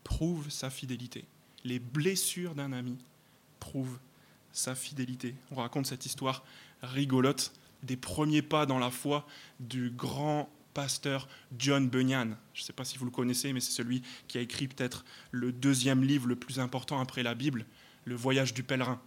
prouvent 0.04 0.50
sa 0.50 0.70
fidélité. 0.70 1.26
Les 1.64 1.80
blessures 1.80 2.56
d'un 2.56 2.74
ami 2.74 2.98
prouvent 3.60 4.00
sa 4.52 4.76
fidélité. 4.76 5.36
On 5.52 5.56
raconte 5.56 5.86
cette 5.86 6.06
histoire 6.06 6.44
rigolote 6.82 7.54
des 7.84 7.98
premiers 7.98 8.42
pas 8.42 8.66
dans 8.66 8.80
la 8.80 8.92
foi 8.92 9.26
du 9.60 9.90
grand 9.90 10.50
pasteur 10.74 11.28
John 11.58 11.90
Bunyan. 11.90 12.38
Je 12.54 12.62
ne 12.62 12.66
sais 12.66 12.74
pas 12.74 12.86
si 12.86 12.98
vous 12.98 13.06
le 13.06 13.12
connaissez, 13.12 13.54
mais 13.54 13.60
c'est 13.60 13.72
celui 13.72 14.02
qui 14.28 14.38
a 14.38 14.42
écrit 14.42 14.68
peut-être 14.68 15.06
le 15.32 15.52
deuxième 15.52 16.04
livre 16.04 16.28
le 16.28 16.36
plus 16.36 16.60
important 16.60 17.00
après 17.00 17.24
la 17.24 17.36
Bible, 17.36 17.66
Le 18.06 18.16
voyage 18.16 18.54
du 18.54 18.64
pèlerin. 18.64 19.00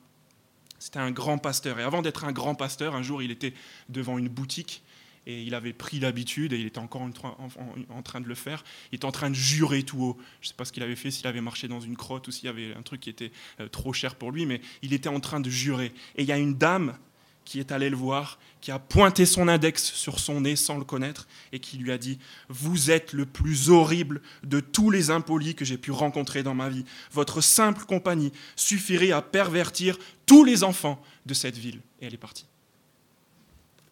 C'était 0.79 0.99
un 0.99 1.11
grand 1.11 1.39
pasteur. 1.39 1.81
Et 1.81 1.83
avant 1.83 2.03
d'être 2.03 2.25
un 2.25 2.33
grand 2.33 2.55
pasteur, 2.55 2.95
un 2.95 3.03
jour, 3.03 3.23
il 3.23 3.31
était 3.31 3.55
devant 3.89 4.19
une 4.19 4.29
boutique 4.29 4.83
et 5.27 5.43
il 5.43 5.55
avait 5.55 5.73
pris 5.73 6.01
l'habitude, 6.01 6.53
et 6.53 6.59
il 6.59 6.67
était 6.67 6.79
encore 6.79 7.01
en, 7.01 8.03
train 8.03 8.21
de 8.21 8.29
le 8.29 8.35
faire, 8.35 8.63
il 8.93 8.97
était 8.97 9.07
en 9.07 9.13
train 9.13 9.31
de 9.31 9.35
jurer 9.35 9.83
tout 9.83 10.03
haut. 10.03 10.19
Je 10.41 10.47
ne 10.47 10.49
sais 10.51 10.55
pas 10.55 10.65
ce 10.67 10.73
qu'il 10.73 10.83
avait 10.83 10.97
fait, 10.97 11.11
s'il 11.11 11.27
avait 11.27 11.41
marché 11.41 11.67
dans 11.67 11.81
une 11.81 11.97
crotte 11.97 12.29
ou 12.29 12.31
s'il 12.31 12.45
y 12.45 12.49
avait 12.49 12.75
un 12.75 12.83
truc 12.83 13.01
qui 13.01 13.11
était 13.11 13.33
euh, 13.61 13.69
trop 13.69 13.93
cher 13.93 14.17
pour 14.17 14.33
lui, 14.33 14.45
mais 14.45 14.61
il 14.83 14.93
était 14.93 15.09
en 15.09 15.21
train 15.21 15.41
de 15.41 15.49
jurer. 15.49 15.95
Et 16.17 16.23
il 16.23 16.29
y 16.29 16.33
a 16.33 16.37
une 16.37 16.55
dame 16.55 16.99
qui 17.45 17.61
est 17.61 17.73
allé 17.73 17.91
le 17.91 17.97
voir, 17.97 18.39
qui 18.61 18.71
a 18.71 18.79
pointé 18.79 19.27
son 19.27 19.49
index 19.49 19.93
sur 19.93 20.19
son 20.19 20.41
nez 20.41 20.57
sans 20.57 20.79
le 20.79 20.85
connaître 20.85 21.29
et 21.53 21.61
qui 21.61 21.77
lui 21.77 21.93
a 21.93 21.99
dit 21.99 22.19
Vous 22.49 22.91
êtes 22.91 23.13
le 23.13 23.27
plus 23.27 23.71
horrible 23.71 24.23
de 24.43 24.61
tous 24.61 24.91
les 24.91 25.11
impolis 25.11 25.55
que 25.55 25.65
j'ai 25.65 25.79
pu 25.79 25.91
rencontrer 25.91 26.43
dans 26.43 26.55
ma 26.55 26.69
vie. 26.69 26.85
Votre 27.13 27.41
simple 27.41 27.85
compagnie 27.85 28.33
suffirait 28.57 29.13
à 29.13 29.23
pervertir 29.23 29.99
tous 30.27 30.45
les 30.45 30.65
enfants 30.65 31.03
de 31.27 31.35
cette 31.35 31.59
ville. 31.59 31.81
Et 32.01 32.07
elle 32.07 32.15
est 32.15 32.19
partie. 32.19 32.47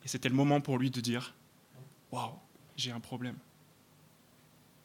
Et 0.04 0.08
c'était 0.08 0.28
le 0.28 0.34
moment 0.34 0.60
pour 0.60 0.78
lui 0.78 0.90
de 0.90 1.00
dire 1.00 1.34
Waouh, 2.10 2.32
j'ai 2.76 2.90
un 2.90 3.00
problème. 3.00 3.36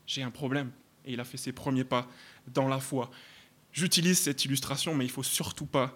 J'ai 0.05 0.24
un 0.24 0.31
problème. 0.31 0.71
Et 1.05 1.13
il 1.13 1.19
a 1.19 1.25
fait 1.25 1.38
ses 1.38 1.53
premiers 1.53 1.83
pas 1.86 2.07
dans 2.53 2.67
la 2.67 2.79
foi. 2.79 3.09
J'utilise 3.71 4.19
cette 4.19 4.43
illustration, 4.43 4.95
mais 4.95 5.05
il 5.05 5.09
ne 5.09 5.13
faut 5.13 5.24
surtout 5.24 5.65
pas 5.65 5.95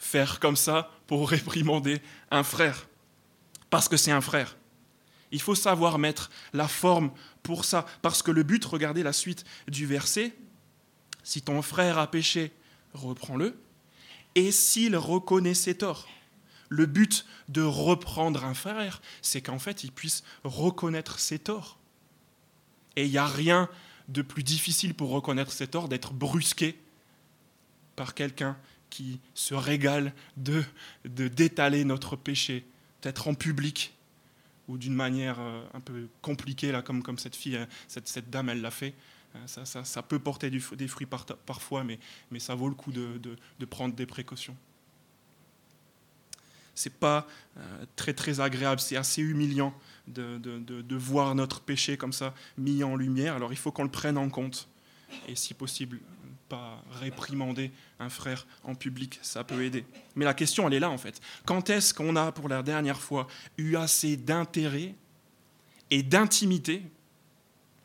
faire 0.00 0.40
comme 0.40 0.56
ça 0.56 0.90
pour 1.06 1.30
réprimander 1.30 2.02
un 2.32 2.42
frère, 2.42 2.88
parce 3.68 3.88
que 3.88 3.96
c'est 3.96 4.10
un 4.10 4.20
frère. 4.20 4.56
Il 5.30 5.40
faut 5.40 5.54
savoir 5.54 5.98
mettre 5.98 6.30
la 6.52 6.66
forme 6.66 7.12
pour 7.44 7.64
ça, 7.64 7.86
parce 8.02 8.22
que 8.22 8.32
le 8.32 8.42
but, 8.42 8.64
regardez 8.64 9.04
la 9.04 9.12
suite 9.12 9.44
du 9.68 9.86
verset, 9.86 10.34
si 11.22 11.42
ton 11.42 11.62
frère 11.62 11.98
a 11.98 12.10
péché, 12.10 12.50
reprends-le, 12.94 13.56
et 14.34 14.50
s'il 14.50 14.96
reconnaît 14.96 15.54
ses 15.54 15.76
torts. 15.76 16.08
Le 16.68 16.86
but 16.86 17.26
de 17.48 17.62
reprendre 17.62 18.44
un 18.44 18.54
frère, 18.54 19.02
c'est 19.22 19.42
qu'en 19.42 19.58
fait, 19.58 19.84
il 19.84 19.92
puisse 19.92 20.24
reconnaître 20.44 21.18
ses 21.18 21.38
torts. 21.38 21.78
Et 22.96 23.04
il 23.04 23.10
n'y 23.10 23.18
a 23.18 23.26
rien 23.26 23.68
de 24.08 24.22
plus 24.22 24.42
difficile 24.42 24.94
pour 24.94 25.10
reconnaître 25.10 25.52
ses 25.52 25.66
torts 25.66 25.88
d'être 25.88 26.12
brusqué 26.12 26.80
par 27.96 28.14
quelqu'un 28.14 28.56
qui 28.90 29.20
se 29.34 29.54
régale 29.54 30.12
de 30.36 30.62
d'étaler 31.04 31.84
notre 31.84 32.16
péché, 32.16 32.66
peut-être 33.00 33.28
en 33.28 33.34
public 33.34 33.94
ou 34.70 34.78
d'une 34.78 34.94
manière 34.94 35.40
euh, 35.40 35.62
un 35.74 35.80
peu 35.80 36.08
compliquée, 36.22 36.70
là, 36.70 36.80
comme, 36.80 37.02
comme 37.02 37.18
cette 37.18 37.34
fille, 37.34 37.56
hein, 37.56 37.66
cette, 37.88 38.06
cette 38.06 38.30
dame, 38.30 38.48
elle 38.48 38.60
l'a 38.60 38.70
fait. 38.70 38.94
Euh, 39.34 39.38
ça, 39.46 39.64
ça, 39.64 39.84
ça, 39.84 40.02
peut 40.02 40.20
porter 40.20 40.48
des 40.48 40.60
fruits 40.60 41.08
parfois, 41.46 41.82
mais, 41.82 41.98
mais, 42.30 42.38
ça 42.38 42.54
vaut 42.54 42.68
le 42.68 42.74
coup 42.74 42.92
de, 42.92 43.18
de, 43.18 43.36
de 43.58 43.64
prendre 43.64 43.94
des 43.94 44.06
précautions. 44.06 44.56
C'est 46.76 46.94
pas 46.94 47.26
euh, 47.58 47.84
très 47.96 48.14
très 48.14 48.40
agréable, 48.40 48.80
c'est 48.80 48.96
assez 48.96 49.22
humiliant 49.22 49.74
de, 50.06 50.38
de, 50.38 50.96
voir 50.96 51.34
notre 51.34 51.60
péché 51.60 51.96
comme 51.96 52.12
ça 52.12 52.34
mis 52.56 52.82
en 52.82 52.96
lumière. 52.96 53.34
Alors 53.34 53.52
il 53.52 53.58
faut 53.58 53.70
qu'on 53.70 53.82
le 53.82 53.90
prenne 53.90 54.16
en 54.16 54.28
compte 54.30 54.68
et 55.28 55.34
si 55.34 55.52
possible 55.52 56.00
pas 56.50 56.82
réprimander 56.90 57.70
un 58.00 58.10
frère 58.10 58.46
en 58.64 58.74
public, 58.74 59.20
ça 59.22 59.44
peut 59.44 59.62
aider. 59.64 59.86
Mais 60.16 60.24
la 60.24 60.34
question, 60.34 60.66
elle 60.66 60.74
est 60.74 60.80
là 60.80 60.90
en 60.90 60.98
fait. 60.98 61.20
Quand 61.46 61.70
est-ce 61.70 61.94
qu'on 61.94 62.16
a 62.16 62.32
pour 62.32 62.48
la 62.48 62.62
dernière 62.62 63.00
fois 63.00 63.28
eu 63.56 63.76
assez 63.76 64.16
d'intérêt 64.16 64.94
et 65.90 66.02
d'intimité 66.02 66.82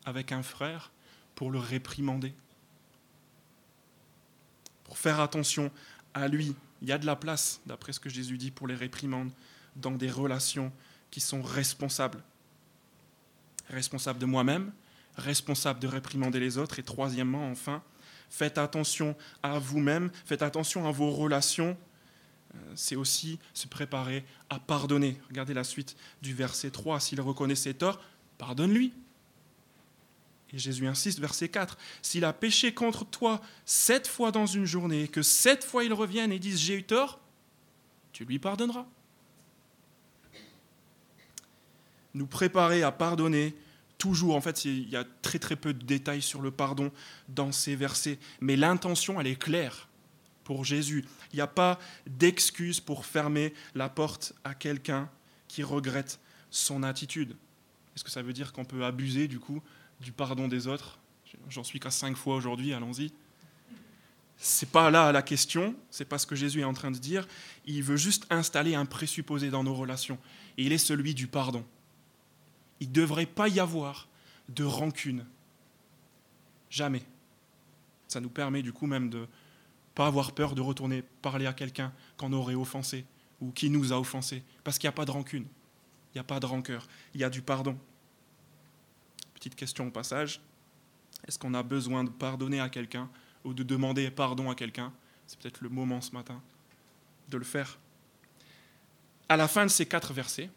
avec 0.04 0.32
un 0.32 0.42
frère 0.42 0.90
pour 1.36 1.50
le 1.50 1.60
réprimander? 1.60 2.34
Pour 4.84 4.98
faire 4.98 5.20
attention 5.20 5.70
à 6.12 6.26
lui, 6.28 6.54
il 6.82 6.88
y 6.88 6.92
a 6.92 6.98
de 6.98 7.06
la 7.06 7.16
place, 7.16 7.60
d'après 7.66 7.92
ce 7.92 8.00
que 8.00 8.08
Jésus 8.08 8.36
dit, 8.36 8.50
pour 8.50 8.66
les 8.66 8.74
réprimandes 8.74 9.30
dans 9.76 9.92
des 9.92 10.10
relations 10.10 10.72
qui 11.10 11.20
sont 11.20 11.42
responsables. 11.42 12.22
Responsable 13.70 14.18
de 14.18 14.26
moi-même, 14.26 14.72
responsable 15.16 15.78
de 15.78 15.86
réprimander 15.86 16.40
les 16.40 16.58
autres, 16.58 16.78
et 16.78 16.82
troisièmement, 16.82 17.48
enfin, 17.50 17.82
Faites 18.30 18.58
attention 18.58 19.16
à 19.42 19.58
vous-même, 19.58 20.10
faites 20.24 20.42
attention 20.42 20.86
à 20.86 20.90
vos 20.90 21.10
relations. 21.10 21.76
Euh, 22.54 22.58
c'est 22.74 22.96
aussi 22.96 23.38
se 23.54 23.66
préparer 23.66 24.24
à 24.50 24.58
pardonner. 24.58 25.20
Regardez 25.28 25.54
la 25.54 25.64
suite 25.64 25.96
du 26.22 26.34
verset 26.34 26.70
3. 26.70 27.00
S'il 27.00 27.20
reconnaît 27.20 27.54
ses 27.54 27.74
torts, 27.74 28.00
pardonne-lui. 28.38 28.92
Et 30.52 30.58
Jésus 30.58 30.86
insiste, 30.86 31.18
verset 31.18 31.48
4, 31.48 31.76
s'il 32.02 32.24
a 32.24 32.32
péché 32.32 32.72
contre 32.72 33.04
toi 33.04 33.40
sept 33.64 34.06
fois 34.06 34.30
dans 34.30 34.46
une 34.46 34.64
journée, 34.64 35.02
et 35.02 35.08
que 35.08 35.22
sept 35.22 35.64
fois 35.64 35.84
il 35.84 35.92
revienne 35.92 36.30
et 36.30 36.38
dise 36.38 36.58
j'ai 36.58 36.76
eu 36.76 36.84
tort, 36.84 37.18
tu 38.12 38.24
lui 38.24 38.38
pardonneras. 38.38 38.86
Nous 42.14 42.26
préparer 42.26 42.82
à 42.82 42.92
pardonner, 42.92 43.54
toujours, 43.98 44.36
en 44.36 44.40
fait, 44.40 44.64
il 44.64 44.88
y 44.88 44.96
a 44.96 45.04
très 45.22 45.38
très 45.38 45.56
peu 45.56 45.72
de 45.72 45.84
détails 45.84 46.22
sur 46.22 46.42
le 46.42 46.50
pardon 46.50 46.92
dans 47.28 47.52
ces 47.52 47.76
versets, 47.76 48.18
mais 48.40 48.56
l'intention, 48.56 49.20
elle 49.20 49.26
est 49.26 49.40
claire 49.40 49.88
pour 50.44 50.64
Jésus. 50.64 51.04
Il 51.32 51.36
n'y 51.36 51.42
a 51.42 51.46
pas 51.46 51.78
d'excuse 52.06 52.80
pour 52.80 53.06
fermer 53.06 53.52
la 53.74 53.88
porte 53.88 54.32
à 54.44 54.54
quelqu'un 54.54 55.10
qui 55.48 55.62
regrette 55.62 56.20
son 56.50 56.82
attitude. 56.82 57.36
Est-ce 57.94 58.04
que 58.04 58.10
ça 58.10 58.22
veut 58.22 58.32
dire 58.32 58.52
qu'on 58.52 58.64
peut 58.64 58.84
abuser 58.84 59.28
du 59.28 59.40
coup 59.40 59.62
du 60.00 60.12
pardon 60.12 60.48
des 60.48 60.66
autres? 60.66 60.98
J'en 61.48 61.64
suis 61.64 61.80
qu'à 61.80 61.90
cinq 61.90 62.16
fois 62.16 62.36
aujourd'hui, 62.36 62.72
allons-y. 62.72 63.12
C'est 64.38 64.68
pas 64.68 64.90
là 64.90 65.12
la 65.12 65.22
question, 65.22 65.74
c'est 65.90 66.04
pas 66.04 66.18
ce 66.18 66.26
que 66.26 66.36
Jésus 66.36 66.60
est 66.60 66.64
en 66.64 66.74
train 66.74 66.90
de 66.90 66.98
dire. 66.98 67.26
Il 67.64 67.82
veut 67.82 67.96
juste 67.96 68.26
installer 68.28 68.74
un 68.74 68.84
présupposé 68.84 69.48
dans 69.48 69.64
nos 69.64 69.74
relations, 69.74 70.18
et 70.58 70.64
il 70.64 70.72
est 70.72 70.78
celui 70.78 71.14
du 71.14 71.26
pardon 71.26 71.64
il 72.80 72.88
ne 72.88 72.94
devrait 72.94 73.26
pas 73.26 73.48
y 73.48 73.60
avoir 73.60 74.08
de 74.48 74.64
rancune. 74.64 75.26
Jamais. 76.70 77.02
Ça 78.08 78.20
nous 78.20 78.28
permet 78.28 78.62
du 78.62 78.72
coup 78.72 78.86
même 78.86 79.10
de 79.10 79.26
pas 79.94 80.06
avoir 80.06 80.32
peur 80.32 80.54
de 80.54 80.60
retourner 80.60 81.02
parler 81.22 81.46
à 81.46 81.52
quelqu'un 81.52 81.92
qu'on 82.16 82.32
aurait 82.32 82.54
offensé 82.54 83.04
ou 83.40 83.50
qui 83.50 83.70
nous 83.70 83.92
a 83.92 83.98
offensé, 83.98 84.42
parce 84.62 84.78
qu'il 84.78 84.86
n'y 84.86 84.92
a 84.92 84.96
pas 84.96 85.04
de 85.04 85.10
rancune, 85.10 85.44
il 85.44 86.16
n'y 86.16 86.20
a 86.20 86.24
pas 86.24 86.40
de 86.40 86.46
rancœur, 86.46 86.86
il 87.14 87.20
y 87.20 87.24
a 87.24 87.30
du 87.30 87.42
pardon. 87.42 87.78
Petite 89.34 89.54
question 89.54 89.86
au 89.86 89.90
passage, 89.90 90.40
est-ce 91.26 91.38
qu'on 91.38 91.54
a 91.54 91.62
besoin 91.62 92.04
de 92.04 92.10
pardonner 92.10 92.60
à 92.60 92.68
quelqu'un 92.68 93.10
ou 93.44 93.52
de 93.52 93.62
demander 93.62 94.10
pardon 94.10 94.50
à 94.50 94.54
quelqu'un? 94.54 94.92
C'est 95.26 95.38
peut-être 95.38 95.60
le 95.60 95.68
moment 95.68 96.00
ce 96.00 96.12
matin 96.12 96.40
de 97.28 97.36
le 97.36 97.44
faire. 97.44 97.78
À 99.28 99.36
la 99.36 99.48
fin 99.48 99.64
de 99.64 99.70
ces 99.70 99.86
quatre 99.86 100.12
versets, 100.12 100.50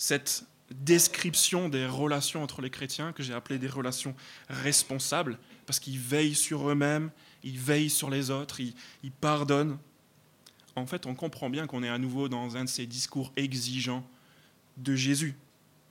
cette 0.00 0.46
description 0.70 1.68
des 1.68 1.84
relations 1.84 2.42
entre 2.42 2.62
les 2.62 2.70
chrétiens, 2.70 3.12
que 3.12 3.22
j'ai 3.22 3.34
appelé 3.34 3.58
des 3.58 3.68
relations 3.68 4.14
responsables, 4.48 5.38
parce 5.66 5.78
qu'ils 5.78 5.98
veillent 5.98 6.34
sur 6.34 6.70
eux-mêmes, 6.70 7.10
ils 7.42 7.58
veillent 7.58 7.90
sur 7.90 8.08
les 8.08 8.30
autres, 8.30 8.60
ils, 8.60 9.12
pardonnent. 9.20 9.76
en 10.74 10.86
fait, 10.86 11.04
on 11.04 11.14
comprend 11.14 11.50
bien 11.50 11.66
qu'on 11.66 11.82
est 11.82 11.88
à 11.90 11.98
nouveau 11.98 12.30
dans 12.30 12.56
un 12.56 12.64
de 12.64 12.68
ces 12.70 12.86
discours 12.86 13.30
exigeants 13.36 14.02
de 14.78 14.94
Jésus, 14.94 15.36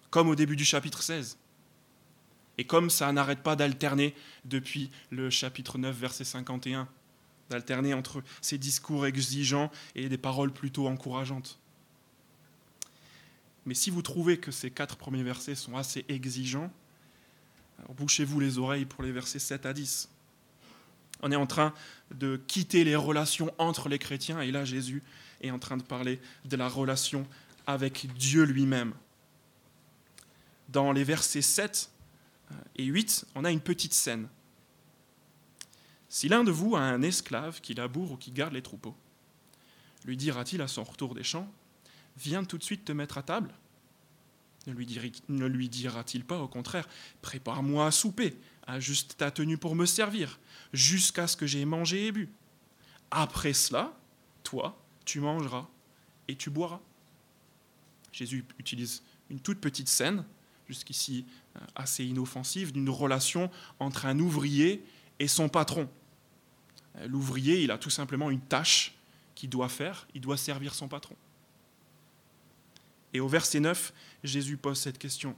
comme 0.10 0.28
au 0.28 0.36
début 0.36 0.56
du 0.56 0.66
chapitre 0.66 1.04
16. 1.04 1.38
Et 2.58 2.64
comme 2.64 2.90
ça 2.90 3.12
n'arrête 3.12 3.44
pas 3.44 3.56
d'alterner 3.56 4.16
depuis 4.44 4.90
le 5.12 5.30
chapitre 5.30 5.78
9, 5.78 5.96
verset 5.96 6.24
51, 6.24 6.88
d'alterner 7.52 7.94
entre 7.94 8.24
ces 8.42 8.58
discours 8.58 9.06
exigeants 9.06 9.70
et 9.94 10.10
des 10.10 10.18
paroles 10.18 10.52
plutôt 10.52 10.88
encourageantes. 10.88 11.60
Mais 13.66 13.74
si 13.74 13.90
vous 13.90 14.02
trouvez 14.02 14.38
que 14.38 14.52
ces 14.52 14.72
quatre 14.72 14.96
premiers 14.96 15.24
versets 15.24 15.56
sont 15.56 15.78
assez 15.78 16.06
exigeants, 16.08 16.72
bouchez-vous 17.90 18.40
les 18.40 18.58
oreilles 18.58 18.86
pour 18.86 19.04
les 19.04 19.12
versets 19.12 19.40
7 19.40 19.66
à 19.66 19.74
10. 19.74 20.10
On 21.22 21.32
est 21.32 21.36
en 21.36 21.48
train 21.48 21.74
de 22.12 22.38
quitter 22.48 22.84
les 22.84 22.96
relations 22.96 23.54
entre 23.58 23.90
les 23.90 24.00
chrétiens 24.00 24.40
et 24.42 24.52
là 24.52 24.64
Jésus 24.66 25.04
est 25.42 25.52
en 25.52 25.60
train 25.60 25.78
de 25.78 25.84
parler 25.84 26.20
de 26.46 26.56
la 26.56 26.68
relation 26.68 27.28
avec 27.68 28.08
Dieu 28.16 28.44
lui-même. 28.44 28.94
Dans 30.70 30.92
les 30.92 31.04
versets 31.04 31.42
7 31.42 31.90
et 32.78 32.86
8, 32.86 33.26
on 33.36 33.44
a 33.44 33.52
une 33.52 33.60
petite 33.60 33.94
scène. 33.94 34.28
Si 36.08 36.28
l'un 36.28 36.44
de 36.44 36.52
vous 36.52 36.76
a 36.76 36.80
un 36.80 37.02
esclave 37.02 37.62
qui 37.62 37.74
laboure 37.74 38.14
ou 38.14 38.18
qui 38.18 38.32
garde 38.32 38.54
les 38.54 38.62
troupeaux, 38.62 38.96
lui 40.06 40.18
dira-t-il 40.18 40.62
à 40.62 40.68
son 40.68 40.84
retour 40.84 41.14
des 41.14 41.24
champs, 41.24 41.52
Viens 42.20 42.44
tout 42.44 42.58
de 42.58 42.64
suite 42.64 42.86
te 42.86 42.92
mettre 42.92 43.18
à 43.18 43.24
table 43.24 43.54
Ne 44.68 44.74
lui, 44.74 45.70
dira-t-il 45.70 46.26
pas 46.26 46.40
au 46.40 46.48
contraire, 46.48 46.88
Prépare-moi 47.22 47.86
à 47.86 47.92
souper, 47.92 48.38
ajuste 48.68 49.18
ta 49.18 49.32
tenue 49.32 49.58
pour 49.58 49.76
me 49.76 49.86
servir, 49.86 50.40
jusqu'à 50.74 51.28
ce 51.28 51.38
que 51.38 51.48
j'aie 51.48 51.66
mangé 51.66 52.08
et 52.08 52.12
bu. 52.12 52.30
Après 53.10 53.54
cela, 53.54 53.98
toi, 54.44 54.78
tu 55.06 55.22
mangeras 55.22 55.68
et 56.28 56.36
tu 56.36 56.50
boiras. 56.50 56.82
Jésus 58.12 58.46
utilise 58.60 59.02
une 59.30 59.40
toute 59.40 59.60
petite 59.60 59.88
scène, 59.88 60.26
jusqu'ici 60.68 61.26
euh, 61.56 61.60
assez 61.76 62.04
inoffensive, 62.06 62.72
d'une 62.72 62.90
relation 62.90 63.50
entre 63.80 64.06
un 64.06 64.20
ouvrier 64.20 64.84
et 65.20 65.28
son 65.28 65.48
patron. 65.48 65.90
Euh, 66.98 67.08
l'ouvrier, 67.08 67.64
il 67.64 67.72
a 67.72 67.78
tout 67.78 67.90
simplement 67.90 68.30
une 68.30 68.42
tâche 68.42 68.96
qu'il 69.36 69.50
doit 69.50 69.70
faire, 69.70 70.08
il 70.14 70.22
doit 70.22 70.38
servir 70.38 70.76
son 70.76 70.88
patron. 70.88 71.16
Et 73.14 73.20
au 73.20 73.28
verset 73.28 73.60
9, 73.60 73.94
Jésus 74.24 74.58
pose 74.58 74.80
cette 74.80 74.98
question. 74.98 75.36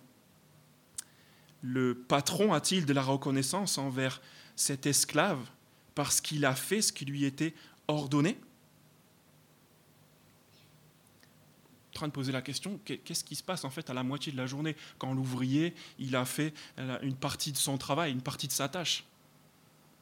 Le 1.62 1.96
patron 1.96 2.54
a-t-il 2.54 2.86
de 2.86 2.94
la 2.94 3.04
reconnaissance 3.04 3.78
envers 3.78 4.22
cet 4.56 4.86
esclave 4.86 5.40
parce 5.96 6.22
qu'il 6.22 6.46
a 6.46 6.56
fait 6.56 6.82
ce 6.82 6.92
qui 6.92 7.06
lui 7.06 7.24
était 7.25 7.54
ordonné? 7.88 8.38
En 11.90 11.94
train 11.94 12.08
de 12.08 12.13
poser 12.13 12.32
la 12.32 12.42
question, 12.42 12.80
qu'est-ce 12.84 13.24
qui 13.24 13.36
se 13.36 13.44
passe 13.44 13.63
en 13.63 13.70
fait 13.70 13.90
à 13.90 13.94
la 13.94 14.01
moitié 14.01 14.32
de 14.32 14.38
la 14.38 14.48
journée 14.48 14.75
quand 14.98 15.13
l'ouvrier 15.13 15.75
il 16.00 16.16
a 16.16 16.25
fait 16.25 16.54
une 17.04 17.16
partie 17.16 17.51
de 17.51 17.58
son 17.58 17.78
travail, 17.78 18.12
une 18.12 18.22
partie 18.22 18.48
de 18.48 18.54
sa 18.54 18.68
tâche? 18.68 19.06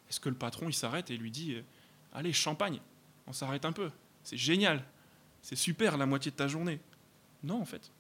Est-ce 0.10 0.20
que 0.20 0.30
le 0.30 0.36
patron 0.36 0.70
il 0.70 0.74
s'arrête 0.74 1.12
et 1.12 1.18
lui 1.18 1.30
dit 1.30 1.56
euh, 1.56 1.62
allez 2.14 2.34
champagne, 2.34 2.80
on 3.28 3.34
s'arrête 3.34 3.66
un 3.66 3.72
peu, 3.72 3.92
c'est 4.24 4.38
génial, 4.38 4.84
c'est 5.42 5.56
super 5.56 5.98
la 5.98 6.06
moitié 6.06 6.32
de 6.32 6.36
ta 6.36 6.48
journée 6.48 6.80
Non 7.44 7.62
en 7.62 7.66
fait, 7.66 7.92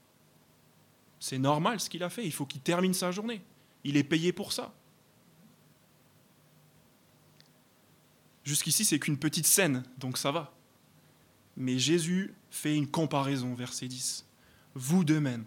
c'est 1.19 1.37
normal 1.37 1.79
ce 1.79 1.89
qu'il 1.89 2.03
a 2.03 2.09
fait, 2.09 2.25
il 2.25 2.31
faut 2.31 2.45
qu'il 2.45 2.61
termine 2.61 2.93
sa 2.93 3.11
journée, 3.11 3.41
il 3.83 3.97
est 3.97 4.03
payé 4.03 4.33
pour 4.33 4.53
ça. 4.53 4.73
Jusqu'ici 8.43 8.85
c'est 8.85 8.99
qu'une 8.99 9.17
petite 9.17 9.47
scène, 9.47 9.83
donc 9.97 10.17
ça 10.17 10.31
va. 10.31 10.53
Mais 11.55 11.77
Jésus 11.77 12.33
fait 12.49 12.75
une 12.75 12.87
comparaison, 12.87 13.53
verset 13.53 13.87
10. 13.87 14.25
Vous 14.75 15.03
de 15.03 15.19
même, 15.19 15.45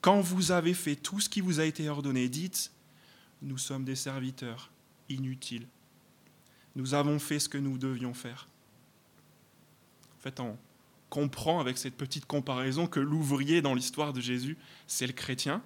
quand 0.00 0.20
vous 0.20 0.52
avez 0.52 0.74
fait 0.74 0.96
tout 0.96 1.18
ce 1.18 1.28
qui 1.28 1.40
vous 1.40 1.58
a 1.58 1.64
été 1.64 1.88
ordonné, 1.88 2.28
dites, 2.28 2.70
nous 3.42 3.58
sommes 3.58 3.84
des 3.84 3.96
serviteurs 3.96 4.70
inutiles. 5.08 5.66
Nous 6.76 6.94
avons 6.94 7.18
fait 7.18 7.40
ce 7.40 7.48
que 7.48 7.58
nous 7.58 7.78
devions 7.78 8.14
faire. 8.14 8.48
En 10.16 10.20
fait, 10.20 10.38
on 10.40 10.56
comprend 11.08 11.60
avec 11.60 11.78
cette 11.78 11.96
petite 11.96 12.26
comparaison 12.26 12.86
que 12.86 13.00
l'ouvrier 13.00 13.62
dans 13.62 13.74
l'histoire 13.74 14.12
de 14.12 14.20
Jésus, 14.20 14.56
c'est 14.86 15.06
le 15.06 15.12
chrétien, 15.12 15.62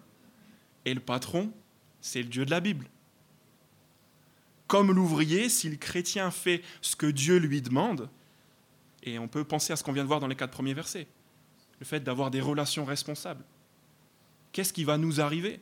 et 0.85 0.95
le 0.95 1.01
patron, 1.01 1.53
c'est 2.01 2.23
le 2.23 2.29
Dieu 2.29 2.45
de 2.45 2.51
la 2.51 2.61
Bible. 2.61 2.87
Comme 4.67 4.93
l'ouvrier, 4.93 5.49
si 5.49 5.69
le 5.69 5.77
chrétien 5.77 6.31
fait 6.31 6.63
ce 6.81 6.95
que 6.95 7.07
Dieu 7.07 7.39
lui 7.39 7.61
demande, 7.63 8.09
et 9.03 9.19
on 9.19 9.29
peut 9.29 9.45
penser 9.45 9.73
à 9.73 9.77
ce 9.77 9.83
qu'on 9.83 9.93
vient 9.93 10.03
de 10.03 10.09
voir 10.09 10.21
dans 10.21 10.27
les 10.27 10.37
quatre 10.37 10.53
premiers 10.53 10.75
versets. 10.75 11.07
Le 11.79 11.87
fait 11.87 12.01
d'avoir 12.01 12.31
des 12.31 12.41
relations 12.41 12.85
responsables. 12.85 13.45
Qu'est-ce 14.53 14.73
qui 14.73 14.85
va 14.85 14.99
nous 14.99 15.21
arriver 15.21 15.61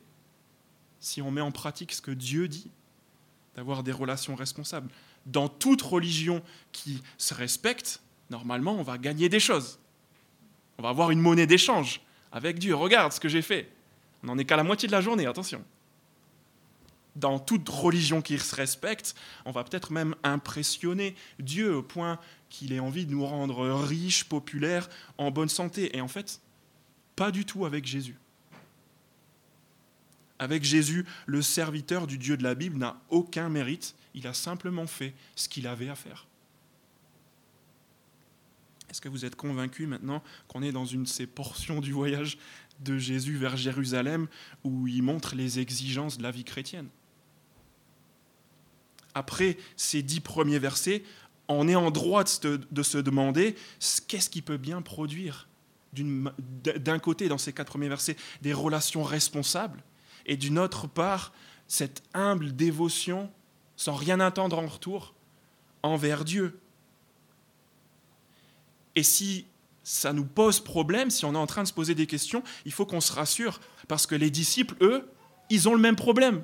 si 0.99 1.21
on 1.21 1.31
met 1.31 1.41
en 1.41 1.51
pratique 1.51 1.93
ce 1.93 2.01
que 2.01 2.11
Dieu 2.11 2.47
dit 2.47 2.69
D'avoir 3.55 3.83
des 3.83 3.91
relations 3.91 4.35
responsables? 4.35 4.91
Dans 5.25 5.47
toute 5.47 5.81
religion 5.81 6.43
qui 6.71 7.01
se 7.17 7.33
respecte, 7.33 8.01
normalement, 8.29 8.73
on 8.73 8.83
va 8.83 8.97
gagner 8.97 9.29
des 9.29 9.39
choses. 9.39 9.79
On 10.77 10.83
va 10.83 10.89
avoir 10.89 11.11
une 11.11 11.19
monnaie 11.19 11.47
d'échange 11.47 12.01
avec 12.31 12.59
Dieu. 12.59 12.75
Regarde 12.75 13.11
ce 13.11 13.19
que 13.19 13.29
j'ai 13.29 13.41
fait. 13.41 13.69
On 14.23 14.27
n'en 14.27 14.37
est 14.37 14.45
qu'à 14.45 14.57
la 14.57 14.63
moitié 14.63 14.87
de 14.87 14.91
la 14.93 15.01
journée, 15.01 15.25
attention 15.25 15.63
dans 17.19 17.39
toute 17.39 17.67
religion 17.67 18.21
qui 18.21 18.37
se 18.39 18.55
respecte, 18.55 19.15
on 19.45 19.51
va 19.51 19.63
peut-être 19.63 19.91
même 19.91 20.15
impressionner 20.23 21.15
Dieu 21.39 21.75
au 21.75 21.83
point 21.83 22.19
qu'il 22.49 22.73
ait 22.73 22.79
envie 22.79 23.05
de 23.05 23.11
nous 23.11 23.25
rendre 23.25 23.69
riches, 23.69 24.23
populaires, 24.23 24.89
en 25.17 25.31
bonne 25.31 25.49
santé. 25.49 25.95
Et 25.95 26.01
en 26.01 26.07
fait, 26.07 26.41
pas 27.15 27.31
du 27.31 27.45
tout 27.45 27.65
avec 27.65 27.85
Jésus. 27.85 28.17
Avec 30.39 30.63
Jésus, 30.63 31.05
le 31.25 31.41
serviteur 31.41 32.07
du 32.07 32.17
Dieu 32.17 32.37
de 32.37 32.43
la 32.43 32.55
Bible 32.55 32.77
n'a 32.77 33.01
aucun 33.09 33.49
mérite, 33.49 33.95
il 34.13 34.25
a 34.25 34.33
simplement 34.33 34.87
fait 34.87 35.13
ce 35.35 35.49
qu'il 35.49 35.67
avait 35.67 35.89
à 35.89 35.95
faire. 35.95 36.28
Est-ce 38.89 39.01
que 39.01 39.09
vous 39.09 39.25
êtes 39.25 39.35
convaincu 39.35 39.85
maintenant 39.85 40.23
qu'on 40.47 40.63
est 40.63 40.71
dans 40.71 40.85
une 40.85 41.03
de 41.03 41.07
ces 41.07 41.27
portions 41.27 41.79
du 41.79 41.91
voyage 41.91 42.37
de 42.79 42.97
Jésus 42.97 43.37
vers 43.37 43.57
Jérusalem 43.57 44.27
où 44.63 44.87
il 44.87 45.03
montre 45.03 45.35
les 45.35 45.59
exigences 45.59 46.17
de 46.17 46.23
la 46.23 46.31
vie 46.31 46.43
chrétienne? 46.43 46.87
Après 49.13 49.57
ces 49.75 50.01
dix 50.01 50.19
premiers 50.21 50.59
versets, 50.59 51.03
on 51.47 51.67
est 51.67 51.75
en 51.75 51.91
droit 51.91 52.23
de 52.23 52.83
se 52.83 52.97
demander 52.97 53.55
qu'est-ce 54.07 54.29
qui 54.29 54.41
peut 54.41 54.57
bien 54.57 54.81
produire 54.81 55.47
d'un 55.93 56.99
côté 56.99 57.27
dans 57.27 57.39
ces 57.39 57.51
quatre 57.51 57.69
premiers 57.69 57.89
versets 57.89 58.15
des 58.41 58.53
relations 58.53 59.03
responsables 59.03 59.83
et 60.27 60.37
d'une 60.37 60.59
autre 60.59 60.87
part 60.87 61.33
cette 61.67 62.03
humble 62.13 62.55
dévotion 62.55 63.31
sans 63.75 63.95
rien 63.95 64.19
attendre 64.19 64.59
en 64.59 64.67
retour 64.67 65.15
envers 65.81 66.25
Dieu. 66.25 66.59
Et 68.99 69.03
si 69.03 69.45
ça 69.81 70.11
nous 70.11 70.25
pose 70.25 70.59
problème, 70.59 71.09
si 71.09 71.23
on 71.23 71.33
est 71.33 71.37
en 71.37 71.47
train 71.47 71.63
de 71.63 71.69
se 71.69 71.73
poser 71.73 71.95
des 71.95 72.05
questions, 72.05 72.43
il 72.65 72.73
faut 72.73 72.85
qu'on 72.85 72.99
se 72.99 73.13
rassure 73.13 73.61
parce 73.87 74.05
que 74.05 74.13
les 74.13 74.29
disciples, 74.29 74.75
eux, 74.81 75.09
ils 75.49 75.69
ont 75.69 75.73
le 75.73 75.79
même 75.79 75.95
problème. 75.95 76.43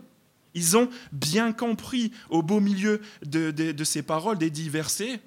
Ils 0.54 0.78
ont 0.78 0.90
bien 1.12 1.52
compris 1.52 2.14
au 2.30 2.42
beau 2.44 2.62
milieu 2.62 3.02
de, 3.26 3.84
ces 3.84 4.04
paroles, 4.04 4.38
des 4.38 4.50
dix 4.50 4.70
versets. 4.70 5.20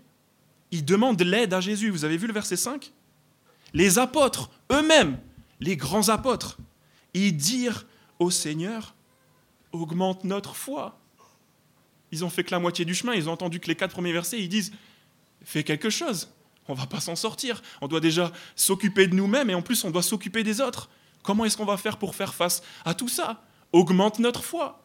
Ils 0.70 0.86
demandent 0.86 1.20
l'aide 1.20 1.52
à 1.52 1.60
Jésus. 1.60 1.90
Vous 1.90 2.06
avez 2.06 2.16
vu 2.16 2.26
le 2.26 2.32
verset 2.32 2.56
5 2.56 2.94
Les 3.74 3.98
apôtres, 3.98 4.50
eux-mêmes, 4.72 5.18
les 5.60 5.76
grands 5.76 6.08
apôtres, 6.08 6.56
ils 7.12 7.36
dirent 7.36 7.84
au 8.18 8.30
Seigneur, 8.30 8.94
augmente 9.72 10.24
notre 10.24 10.56
foi. 10.56 10.98
Ils 12.10 12.24
ont 12.24 12.30
fait 12.30 12.42
que 12.42 12.52
la 12.52 12.58
moitié 12.58 12.86
du 12.86 12.94
chemin, 12.94 13.12
ils 13.12 13.28
ont 13.28 13.32
entendu 13.32 13.60
que 13.60 13.66
les 13.66 13.76
quatre 13.76 13.92
premiers 13.92 14.14
versets, 14.14 14.40
ils 14.40 14.48
disent, 14.48 14.72
fais 15.44 15.62
quelque 15.62 15.90
chose, 15.90 16.30
on 16.68 16.74
ne 16.74 16.78
va 16.78 16.86
pas 16.86 17.00
s'en 17.00 17.16
sortir, 17.16 17.62
on 17.80 17.88
doit 17.88 18.00
déjà 18.00 18.32
s'occuper 18.54 19.06
de 19.06 19.14
nous-mêmes 19.14 19.50
et 19.50 19.54
en 19.54 19.62
plus 19.62 19.84
on 19.84 19.90
doit 19.90 20.02
s'occuper 20.02 20.42
des 20.44 20.60
autres. 20.60 20.90
Comment 21.22 21.44
est-ce 21.44 21.56
qu'on 21.56 21.64
va 21.64 21.76
faire 21.76 21.96
pour 21.96 22.14
faire 22.14 22.34
face 22.34 22.62
à 22.84 22.94
tout 22.94 23.08
ça? 23.08 23.44
Augmente 23.72 24.18
notre 24.18 24.44
foi. 24.44 24.84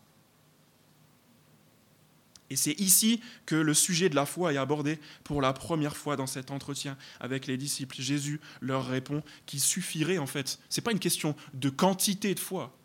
Et 2.50 2.56
c'est 2.56 2.80
ici 2.80 3.20
que 3.46 3.56
le 3.56 3.74
sujet 3.74 4.10
de 4.10 4.16
la 4.16 4.26
foi 4.26 4.54
est 4.54 4.58
abordé 4.58 5.00
pour 5.24 5.42
la 5.42 5.54
première 5.54 5.96
fois 5.96 6.16
dans 6.16 6.28
cet 6.28 6.52
entretien 6.52 6.98
avec 7.20 7.48
les 7.48 7.58
disciples. 7.58 7.96
Jésus 8.00 8.40
leur 8.62 8.86
répond 8.86 9.24
qu'il 9.46 9.60
suffirait 9.60 10.20
en 10.20 10.28
fait. 10.28 10.60
Ce 10.70 10.80
n'est 10.80 10.84
pas 10.84 10.92
une 10.92 11.00
question 11.00 11.36
de 11.54 11.70
quantité 11.70 12.36
de 12.36 12.40
foi. 12.40 12.76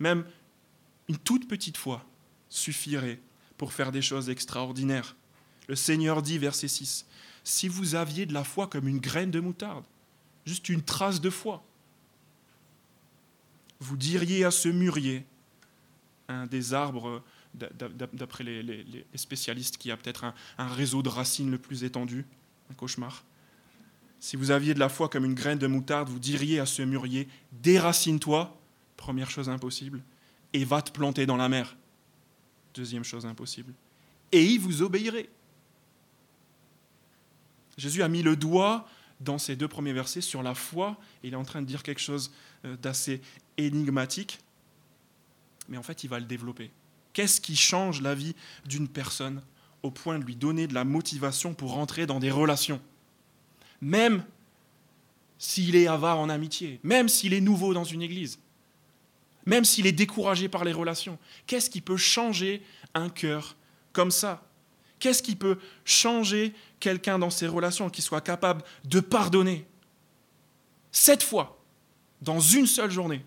Même 0.00 0.24
une 1.08 1.18
toute 1.18 1.46
petite 1.46 1.76
foi 1.76 2.04
suffirait 2.48 3.20
pour 3.58 3.72
faire 3.72 3.92
des 3.92 4.02
choses 4.02 4.28
extraordinaires. 4.30 5.14
Le 5.68 5.76
Seigneur 5.76 6.22
dit, 6.22 6.38
verset 6.38 6.68
6, 6.68 7.06
Si 7.44 7.68
vous 7.68 7.94
aviez 7.94 8.26
de 8.26 8.32
la 8.32 8.42
foi 8.42 8.66
comme 8.66 8.88
une 8.88 8.98
graine 8.98 9.30
de 9.30 9.38
moutarde, 9.38 9.84
juste 10.46 10.68
une 10.70 10.82
trace 10.82 11.20
de 11.20 11.30
foi, 11.30 11.62
vous 13.80 13.96
diriez 13.96 14.44
à 14.44 14.50
ce 14.50 14.68
mûrier, 14.68 15.26
un 16.28 16.46
des 16.46 16.72
arbres 16.72 17.22
d'après 17.52 18.44
les, 18.44 19.06
spécialistes, 19.14 19.76
qui 19.76 19.90
a 19.90 19.96
peut-être 19.96 20.24
un, 20.58 20.68
réseau 20.68 21.02
de 21.02 21.10
racines 21.10 21.50
le 21.50 21.58
plus 21.58 21.84
étendu, 21.84 22.24
un 22.70 22.74
cauchemar. 22.74 23.24
Si 24.20 24.36
vous 24.36 24.50
aviez 24.50 24.72
de 24.72 24.78
la 24.78 24.88
foi 24.88 25.10
comme 25.10 25.26
une 25.26 25.34
graine 25.34 25.58
de 25.58 25.66
moutarde, 25.66 26.08
vous 26.08 26.18
diriez 26.18 26.58
à 26.58 26.66
ce 26.66 26.80
mûrier, 26.80 27.28
déracine-toi, 27.52 28.58
première 28.96 29.30
chose 29.30 29.50
impossible, 29.50 30.02
et 30.54 30.64
va 30.64 30.80
te 30.80 30.90
planter 30.90 31.26
dans 31.26 31.36
la 31.36 31.50
mer, 31.50 31.76
deuxième 32.74 33.04
chose 33.04 33.26
impossible. 33.26 33.74
Et 34.32 34.44
il 34.44 34.60
vous 34.60 34.82
obéirait. 34.82 35.28
Jésus 37.76 38.02
a 38.02 38.08
mis 38.08 38.22
le 38.22 38.36
doigt 38.36 38.86
dans 39.20 39.38
ces 39.38 39.56
deux 39.56 39.68
premiers 39.68 39.92
versets 39.92 40.20
sur 40.20 40.42
la 40.42 40.54
foi. 40.54 40.96
Il 41.22 41.32
est 41.32 41.36
en 41.36 41.44
train 41.44 41.62
de 41.62 41.66
dire 41.66 41.82
quelque 41.82 42.00
chose 42.00 42.32
euh, 42.64 42.76
d'assez 42.76 43.20
énigmatique, 43.56 44.38
mais 45.68 45.76
en 45.76 45.82
fait, 45.82 46.04
il 46.04 46.08
va 46.08 46.18
le 46.18 46.26
développer. 46.26 46.70
Qu'est-ce 47.12 47.40
qui 47.40 47.56
change 47.56 48.02
la 48.02 48.14
vie 48.14 48.34
d'une 48.66 48.88
personne 48.88 49.42
au 49.82 49.90
point 49.90 50.18
de 50.18 50.24
lui 50.24 50.36
donner 50.36 50.66
de 50.66 50.74
la 50.74 50.84
motivation 50.84 51.54
pour 51.54 51.72
rentrer 51.72 52.06
dans 52.06 52.18
des 52.18 52.30
relations? 52.30 52.80
Même 53.80 54.24
s'il 55.38 55.76
est 55.76 55.86
avare 55.86 56.18
en 56.18 56.28
amitié, 56.28 56.80
même 56.82 57.08
s'il 57.08 57.34
est 57.34 57.40
nouveau 57.40 57.74
dans 57.74 57.84
une 57.84 58.02
église, 58.02 58.38
même 59.46 59.64
s'il 59.64 59.86
est 59.86 59.92
découragé 59.92 60.48
par 60.48 60.64
les 60.64 60.72
relations. 60.72 61.18
Qu'est-ce 61.46 61.70
qui 61.70 61.80
peut 61.80 61.96
changer 61.96 62.62
un 62.94 63.08
cœur 63.08 63.56
comme 63.92 64.10
ça? 64.10 64.42
Qu'est-ce 64.98 65.22
qui 65.22 65.36
peut 65.36 65.58
changer 65.84 66.54
quelqu'un 66.80 67.18
dans 67.18 67.30
ses 67.30 67.46
relations 67.46 67.90
qui 67.90 68.02
soit 68.02 68.20
capable 68.20 68.62
de 68.84 69.00
pardonner 69.00 69.66
Sept 70.92 71.22
fois, 71.22 71.60
dans 72.22 72.40
une 72.40 72.66
seule 72.66 72.90
journée. 72.90 73.24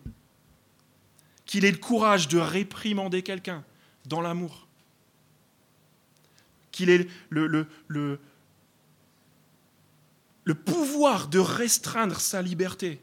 Qu'il 1.45 1.65
ait 1.65 1.71
le 1.71 1.77
courage 1.77 2.27
de 2.27 2.37
réprimander 2.37 3.23
quelqu'un 3.23 3.63
dans 4.05 4.21
l'amour? 4.21 4.67
Qu'il 6.71 6.89
ait 6.89 7.07
le, 7.29 7.67
pouvoir 10.65 11.27
de 11.27 11.39
restreindre 11.39 12.19
sa 12.19 12.41
liberté 12.41 13.01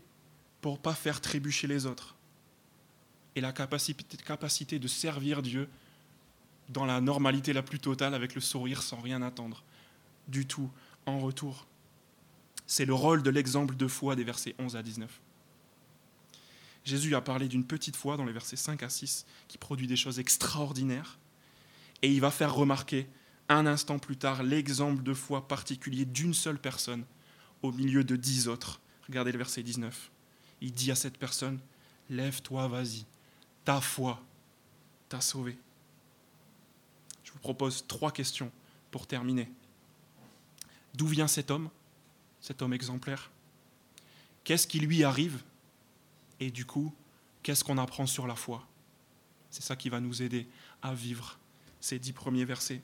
pour 0.60 0.74
ne 0.74 0.78
pas 0.78 0.94
faire 0.94 1.20
trébucher 1.20 1.66
les 1.66 1.86
autres. 1.86 2.14
Et 3.36 3.40
la 3.40 3.52
capacité 3.52 4.78
de 4.78 4.88
servir 4.88 5.42
Dieu 5.42 5.68
dans 6.68 6.84
la 6.84 7.00
normalité 7.00 7.52
la 7.52 7.62
plus 7.62 7.78
totale, 7.78 8.14
avec 8.14 8.34
le 8.34 8.40
sourire 8.40 8.82
sans 8.82 9.00
rien 9.00 9.22
attendre 9.22 9.62
du 10.28 10.46
tout 10.46 10.70
en 11.06 11.18
retour. 11.18 11.66
C'est 12.66 12.86
le 12.86 12.94
rôle 12.94 13.22
de 13.22 13.30
l'exemple 13.30 13.76
de 13.76 13.86
foi 13.86 14.16
des 14.16 14.24
versets 14.24 14.54
11 14.58 14.76
à 14.76 14.82
19. 14.82 15.20
Jésus 16.84 17.14
a 17.14 17.20
parlé 17.20 17.48
d'une 17.48 17.64
petite 17.64 17.96
foi 17.96 18.16
dans 18.16 18.24
les 18.24 18.32
versets 18.32 18.56
5 18.56 18.82
à 18.82 18.88
6 18.88 19.26
qui 19.48 19.58
produit 19.58 19.86
des 19.86 19.96
choses 19.96 20.18
extraordinaires. 20.18 21.18
Et 22.02 22.10
il 22.10 22.20
va 22.20 22.30
faire 22.30 22.54
remarquer 22.54 23.06
un 23.48 23.66
instant 23.66 23.98
plus 23.98 24.16
tard 24.16 24.42
l'exemple 24.42 25.02
de 25.02 25.14
foi 25.14 25.46
particulier 25.48 26.04
d'une 26.04 26.34
seule 26.34 26.58
personne 26.58 27.04
au 27.62 27.72
milieu 27.72 28.04
de 28.04 28.16
dix 28.16 28.48
autres. 28.48 28.80
Regardez 29.06 29.32
le 29.32 29.38
verset 29.38 29.62
19. 29.62 30.10
Il 30.60 30.72
dit 30.72 30.90
à 30.90 30.94
cette 30.94 31.18
personne, 31.18 31.58
Lève-toi, 32.10 32.68
vas-y, 32.68 33.06
ta 33.64 33.80
foi 33.80 34.22
t'a 35.08 35.22
sauvé 35.22 35.56
propose 37.44 37.84
trois 37.86 38.10
questions 38.10 38.50
pour 38.90 39.06
terminer. 39.06 39.50
D'où 40.94 41.06
vient 41.06 41.28
cet 41.28 41.50
homme, 41.50 41.68
cet 42.40 42.62
homme 42.62 42.72
exemplaire? 42.72 43.30
Qu'est-ce 44.44 44.66
qui 44.66 44.80
lui 44.80 45.04
arrive? 45.04 45.42
Et 46.40 46.50
du 46.50 46.64
coup, 46.64 46.90
qu'est-ce 47.42 47.62
qu'on 47.62 47.76
apprend 47.76 48.06
sur 48.06 48.26
la 48.26 48.34
foi? 48.34 48.66
C'est 49.50 49.62
ça 49.62 49.76
qui 49.76 49.90
va 49.90 50.00
nous 50.00 50.22
aider 50.22 50.48
à 50.80 50.94
vivre 50.94 51.38
ces 51.80 51.98
dix 51.98 52.14
premiers 52.14 52.46
versets. 52.46 52.80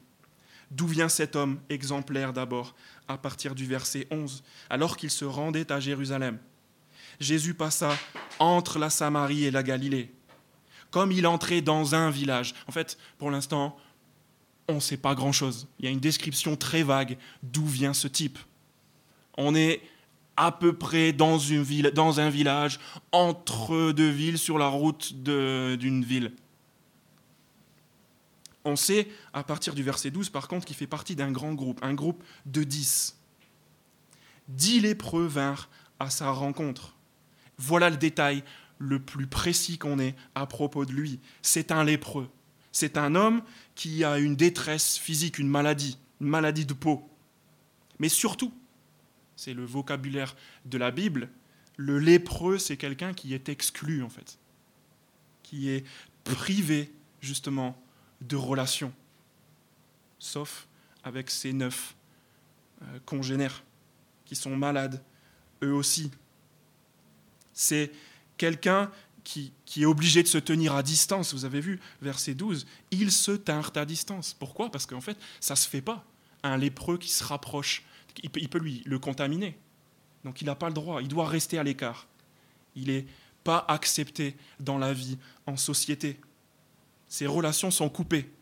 D'où 0.70 0.86
vient 0.86 1.08
cet 1.08 1.36
homme 1.36 1.58
exemplaire 1.70 2.34
d'abord, 2.34 2.74
à 3.08 3.16
partir 3.16 3.54
du 3.54 3.64
verset 3.64 4.06
11, 4.10 4.44
alors 4.68 4.98
qu'il 4.98 5.10
se 5.10 5.24
rendait 5.24 5.72
à 5.72 5.80
Jérusalem? 5.80 6.38
Jésus 7.18 7.54
passa 7.54 7.96
entre 8.38 8.78
la 8.78 8.90
Samarie 8.90 9.46
et 9.46 9.50
la 9.50 9.62
Galilée, 9.62 10.12
comme 10.90 11.12
il 11.12 11.26
entrait 11.26 11.62
dans 11.62 11.94
un 11.94 12.10
village. 12.10 12.54
En 12.66 12.72
fait, 12.72 12.98
pour 13.16 13.30
l'instant, 13.30 13.78
on 14.70 14.76
ne 14.76 14.80
sait 14.80 14.96
pas 14.96 15.14
grand-chose. 15.14 15.68
Il 15.78 15.84
y 15.84 15.88
a 15.88 15.90
une 15.90 16.00
description 16.00 16.56
très 16.56 16.82
vague 16.82 17.18
d'où 17.42 17.66
vient 17.66 17.94
ce 17.94 18.08
type. 18.08 18.38
On 19.36 19.54
est 19.54 19.82
à 20.36 20.52
peu 20.52 20.72
près 20.72 21.12
dans, 21.12 21.38
un 22.20 22.30
village, 22.30 22.80
entre 23.12 23.92
deux 23.92 24.08
villes, 24.08 24.38
sur 24.38 24.58
la 24.58 24.68
route 24.68 25.12
d'une 25.22 26.04
ville. 26.04 26.32
On 28.64 28.76
sait, 28.76 29.08
à 29.32 29.42
partir 29.42 29.74
du 29.74 29.82
verset 29.82 30.10
12, 30.10 30.30
par 30.30 30.48
contre, 30.48 30.66
qu'il 30.66 30.76
fait 30.76 30.86
partie 30.86 31.16
d'un 31.16 31.30
grand 31.30 31.54
groupe, 31.54 31.78
un 31.82 31.94
groupe 31.94 32.22
de 32.46 32.62
dix. 32.62 33.18
Dix 34.48 34.80
lépreux 34.80 35.26
vinrent 35.26 35.68
à 35.98 36.10
sa 36.10 36.30
rencontre. 36.30 36.94
Voilà 37.58 37.90
le 37.90 37.96
détail 37.96 38.42
le 38.78 38.98
plus 38.98 39.26
précis 39.26 39.76
qu'on 39.76 39.98
ait 39.98 40.14
à 40.34 40.46
propos 40.46 40.86
de 40.86 40.92
lui. 40.92 41.20
C'est 41.42 41.70
un 41.70 41.84
lépreux. 41.84 42.30
C'est 42.72 42.96
un 42.96 43.14
homme 43.14 43.42
qui 43.80 44.04
a 44.04 44.18
une 44.18 44.36
détresse 44.36 44.98
physique, 44.98 45.38
une 45.38 45.48
maladie, 45.48 45.96
une 46.20 46.26
maladie 46.26 46.66
de 46.66 46.74
peau. 46.74 47.08
Mais 47.98 48.10
surtout, 48.10 48.52
c'est 49.36 49.54
le 49.54 49.64
vocabulaire 49.64 50.36
de 50.66 50.76
la 50.76 50.90
Bible, 50.90 51.30
le 51.78 51.98
lépreux, 51.98 52.58
c'est 52.58 52.76
quelqu'un 52.76 53.14
qui 53.14 53.32
est 53.32 53.48
exclu, 53.48 54.02
en 54.02 54.10
fait, 54.10 54.38
qui 55.42 55.70
est 55.70 55.86
privé, 56.24 56.92
justement, 57.22 57.82
de 58.20 58.36
relations, 58.36 58.92
sauf 60.18 60.68
avec 61.02 61.30
ses 61.30 61.54
neuf 61.54 61.96
euh, 62.82 62.98
congénères 63.06 63.64
qui 64.26 64.36
sont 64.36 64.54
malades, 64.58 65.02
eux 65.62 65.72
aussi. 65.72 66.10
C'est 67.54 67.92
quelqu'un 68.36 68.90
qui, 69.24 69.52
est 69.76 69.84
obligé 69.84 70.22
de 70.22 70.28
se 70.28 70.38
tenir 70.38 70.74
à 70.74 70.82
distance. 70.82 71.34
Vous 71.34 71.44
avez 71.44 71.60
vu, 71.60 71.80
verset 72.02 72.34
12, 72.34 72.66
ils 72.90 73.12
se 73.12 73.32
tinrent 73.32 73.72
à 73.76 73.84
distance. 73.84 74.34
Pourquoi? 74.34 74.70
Parce 74.70 74.86
qu'en 74.86 75.00
fait, 75.00 75.18
ça 75.40 75.54
ne 75.54 75.58
se 75.58 75.68
fait 75.68 75.82
pas. 75.82 76.04
Un 76.42 76.56
lépreux 76.56 76.98
qui 76.98 77.10
se 77.10 77.24
rapproche, 77.24 77.84
il 78.22 78.48
peut, 78.48 78.58
lui 78.58 78.82
le 78.86 78.98
contaminer. 78.98 79.58
Donc 80.24 80.40
il 80.40 80.46
n'a 80.46 80.54
pas 80.54 80.68
le 80.68 80.74
droit, 80.74 81.02
il 81.02 81.08
doit 81.08 81.28
rester 81.28 81.58
à 81.58 81.62
l'écart. 81.62 82.06
Il 82.74 82.88
n'est 82.88 83.06
pas 83.44 83.64
accepté 83.68 84.36
dans 84.58 84.78
la 84.78 84.92
vie, 84.92 85.18
en 85.46 85.56
société. 85.56 86.20
Ses 87.08 87.26
relations 87.26 87.70
sont 87.70 87.88
coupées. 87.88 88.32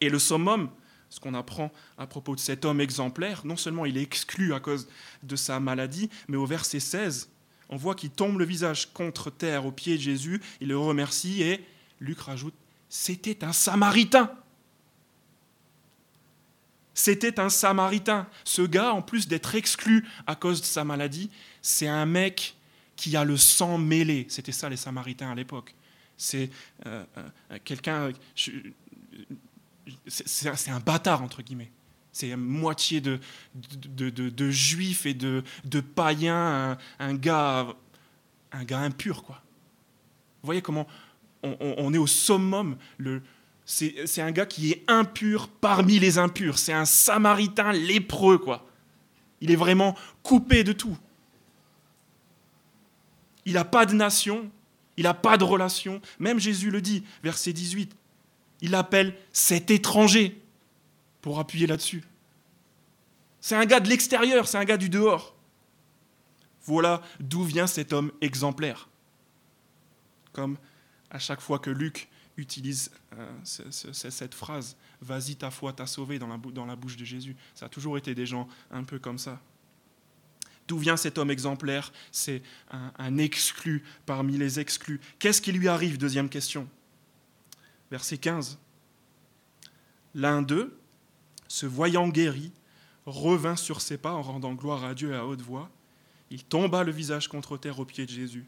Et 0.00 0.08
le 0.08 0.18
summum, 0.18 0.70
ce 1.08 1.20
qu'on 1.20 1.34
apprend 1.34 1.70
à 1.98 2.06
propos 2.06 2.34
de 2.34 2.40
cet 2.40 2.64
homme 2.64 2.80
exemplaire, 2.80 3.44
non 3.44 3.56
seulement 3.56 3.84
il 3.84 3.98
est 3.98 4.02
exclu 4.02 4.54
à 4.54 4.60
cause 4.60 4.88
de 5.22 5.36
sa 5.36 5.60
maladie, 5.60 6.08
mais 6.28 6.36
au 6.36 6.46
verset 6.46 6.80
16, 6.80 7.30
on 7.70 7.76
voit 7.76 7.94
qu'il 7.94 8.10
tombe 8.10 8.38
le 8.38 8.44
visage 8.44 8.92
contre 8.92 9.30
terre 9.30 9.64
aux 9.64 9.72
pieds 9.72 9.96
de 9.96 10.02
Jésus, 10.02 10.42
il 10.60 10.68
le 10.68 10.78
remercie 10.78 11.42
et 11.42 11.64
Luc 12.00 12.20
rajoute, 12.20 12.54
c'était 12.88 13.44
un 13.44 13.52
samaritain. 13.52 14.30
C'était 16.92 17.38
un 17.38 17.48
samaritain. 17.48 18.26
Ce 18.44 18.62
gars, 18.62 18.92
en 18.92 19.00
plus 19.00 19.28
d'être 19.28 19.54
exclu 19.54 20.06
à 20.26 20.34
cause 20.34 20.60
de 20.60 20.66
sa 20.66 20.84
maladie, 20.84 21.30
c'est 21.62 21.88
un 21.88 22.04
mec 22.04 22.56
qui 22.96 23.16
a 23.16 23.24
le 23.24 23.36
sang 23.36 23.78
mêlé. 23.78 24.26
C'était 24.28 24.52
ça 24.52 24.68
les 24.68 24.76
samaritains 24.76 25.30
à 25.30 25.34
l'époque. 25.34 25.74
C'est 26.16 26.50
euh, 26.86 27.04
euh, 27.16 27.58
quelqu'un... 27.64 28.10
C'est 30.06 30.70
un 30.70 30.80
bâtard, 30.80 31.22
entre 31.22 31.42
guillemets. 31.42 31.70
C'est 32.12 32.34
moitié 32.36 33.00
de, 33.00 33.20
juifs 34.50 35.06
et 35.06 35.14
de, 35.14 35.42
païens, 35.94 36.76
un, 36.98 37.14
gars, 37.14 37.68
un 38.52 38.64
gars 38.64 38.80
impur, 38.80 39.22
quoi. 39.22 39.42
Vous 40.42 40.46
voyez 40.46 40.62
comment 40.62 40.86
on, 41.42 41.92
est 41.92 41.98
au 41.98 42.06
summum. 42.06 42.76
c'est, 43.64 44.20
un 44.20 44.30
gars 44.30 44.46
qui 44.46 44.72
est 44.72 44.84
impur 44.88 45.48
parmi 45.48 45.98
les 45.98 46.18
impurs. 46.18 46.58
C'est 46.58 46.72
un 46.72 46.84
samaritain 46.84 47.72
lépreux, 47.72 48.38
quoi. 48.38 48.66
Il 49.40 49.50
est 49.50 49.56
vraiment 49.56 49.96
coupé 50.22 50.64
de 50.64 50.72
tout. 50.72 50.96
Il 53.46 53.54
n'a 53.54 53.64
pas 53.64 53.86
de 53.86 53.94
nation, 53.94 54.50
il 54.96 55.04
n'a 55.04 55.14
pas 55.14 55.36
de 55.38 55.44
relation. 55.44 56.00
Même 56.18 56.38
Jésus 56.38 56.70
le 56.70 56.80
dit, 56.80 57.04
verset 57.22 57.52
18. 57.52 57.94
Il 58.60 58.72
l'appelle 58.72 59.14
cet 59.32 59.70
étranger 59.70 60.39
pour 61.20 61.38
appuyer 61.38 61.66
là-dessus. 61.66 62.04
C'est 63.40 63.56
un 63.56 63.66
gars 63.66 63.80
de 63.80 63.88
l'extérieur, 63.88 64.46
c'est 64.48 64.58
un 64.58 64.64
gars 64.64 64.76
du 64.76 64.88
dehors. 64.88 65.34
Voilà 66.64 67.02
d'où 67.18 67.42
vient 67.42 67.66
cet 67.66 67.92
homme 67.92 68.12
exemplaire. 68.20 68.88
Comme 70.32 70.58
à 71.10 71.18
chaque 71.18 71.40
fois 71.40 71.58
que 71.58 71.70
Luc 71.70 72.08
utilise 72.36 72.90
euh, 73.18 73.28
cette 73.44 74.34
phrase, 74.34 74.76
vas-y, 75.00 75.36
ta 75.36 75.50
foi 75.50 75.72
t'a 75.72 75.86
sauvé 75.86 76.18
dans 76.18 76.28
la, 76.28 76.76
bouche 76.76 76.96
de 76.96 77.04
Jésus. 77.04 77.36
Ça 77.54 77.66
a 77.66 77.68
toujours 77.68 77.98
été 77.98 78.14
des 78.14 78.26
gens 78.26 78.48
un 78.70 78.84
peu 78.84 78.98
comme 78.98 79.18
ça. 79.18 79.40
D'où 80.68 80.78
vient 80.78 80.96
cet 80.96 81.18
homme 81.18 81.30
exemplaire? 81.30 81.92
C'est 82.12 82.42
un, 82.70 82.92
un, 82.98 83.18
exclu 83.18 83.82
parmi 84.06 84.38
les 84.38 84.60
exclus. 84.60 85.00
Qu'est-ce 85.18 85.42
qui 85.42 85.50
lui 85.50 85.66
arrive? 85.66 85.98
Deuxième 85.98 86.28
question. 86.28 86.68
Verset 87.90 88.18
15. 88.18 88.58
L'un 90.14 90.42
d'eux, 90.42 90.79
se 91.50 91.66
voyant 91.66 92.08
guéri, 92.08 92.52
revint 93.06 93.56
sur 93.56 93.80
ses 93.80 93.98
pas 93.98 94.12
en 94.12 94.22
rendant 94.22 94.54
gloire 94.54 94.84
à 94.84 94.94
Dieu 94.94 95.16
à 95.16 95.26
haute 95.26 95.42
voix. 95.42 95.68
Il 96.30 96.44
tomba 96.44 96.84
le 96.84 96.92
visage 96.92 97.26
contre 97.26 97.56
terre 97.56 97.80
aux 97.80 97.84
pieds 97.84 98.06
de 98.06 98.10
Jésus 98.10 98.46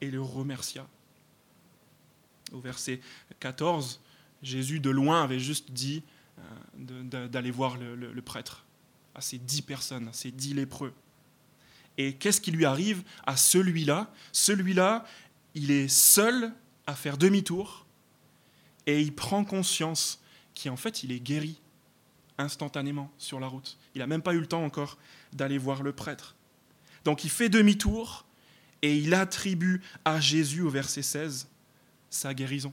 et 0.00 0.08
le 0.08 0.22
remercia. 0.22 0.86
Au 2.52 2.60
verset 2.60 3.00
14, 3.40 4.00
Jésus 4.40 4.78
de 4.78 4.90
loin 4.90 5.24
avait 5.24 5.40
juste 5.40 5.72
dit 5.72 6.04
euh, 6.38 7.26
d'aller 7.26 7.50
voir 7.50 7.76
le, 7.76 8.22
prêtre 8.22 8.64
à 9.16 9.20
ces 9.20 9.38
dix 9.38 9.62
personnes, 9.62 10.06
à 10.06 10.12
ces 10.12 10.30
dix 10.30 10.54
lépreux. 10.54 10.94
Et 11.98 12.14
qu'est-ce 12.14 12.40
qui 12.40 12.52
lui 12.52 12.66
arrive 12.66 13.02
à 13.26 13.36
celui-là? 13.36 14.12
Celui-là, 14.30 15.04
il 15.56 15.72
est 15.72 15.88
seul 15.88 16.52
à 16.86 16.94
faire 16.94 17.18
demi-tour 17.18 17.84
et 18.86 19.00
il 19.00 19.12
prend 19.12 19.44
conscience 19.44 20.22
qu'en 20.54 20.76
fait, 20.76 21.02
il 21.02 21.10
est 21.10 21.20
guéri 21.20 21.58
instantanément 22.38 23.10
sur 23.18 23.40
la 23.40 23.46
route. 23.46 23.78
Il 23.94 24.00
n'a 24.00 24.06
même 24.06 24.22
pas 24.22 24.34
eu 24.34 24.40
le 24.40 24.46
temps 24.46 24.64
encore 24.64 24.98
d'aller 25.32 25.58
voir 25.58 25.82
le 25.82 25.92
prêtre. 25.92 26.34
Donc 27.04 27.24
il 27.24 27.30
fait 27.30 27.48
demi-tour 27.48 28.24
et 28.82 28.96
il 28.96 29.14
attribue 29.14 29.82
à 30.04 30.20
Jésus 30.20 30.62
au 30.62 30.70
verset 30.70 31.02
16 31.02 31.48
sa 32.10 32.34
guérison. 32.34 32.72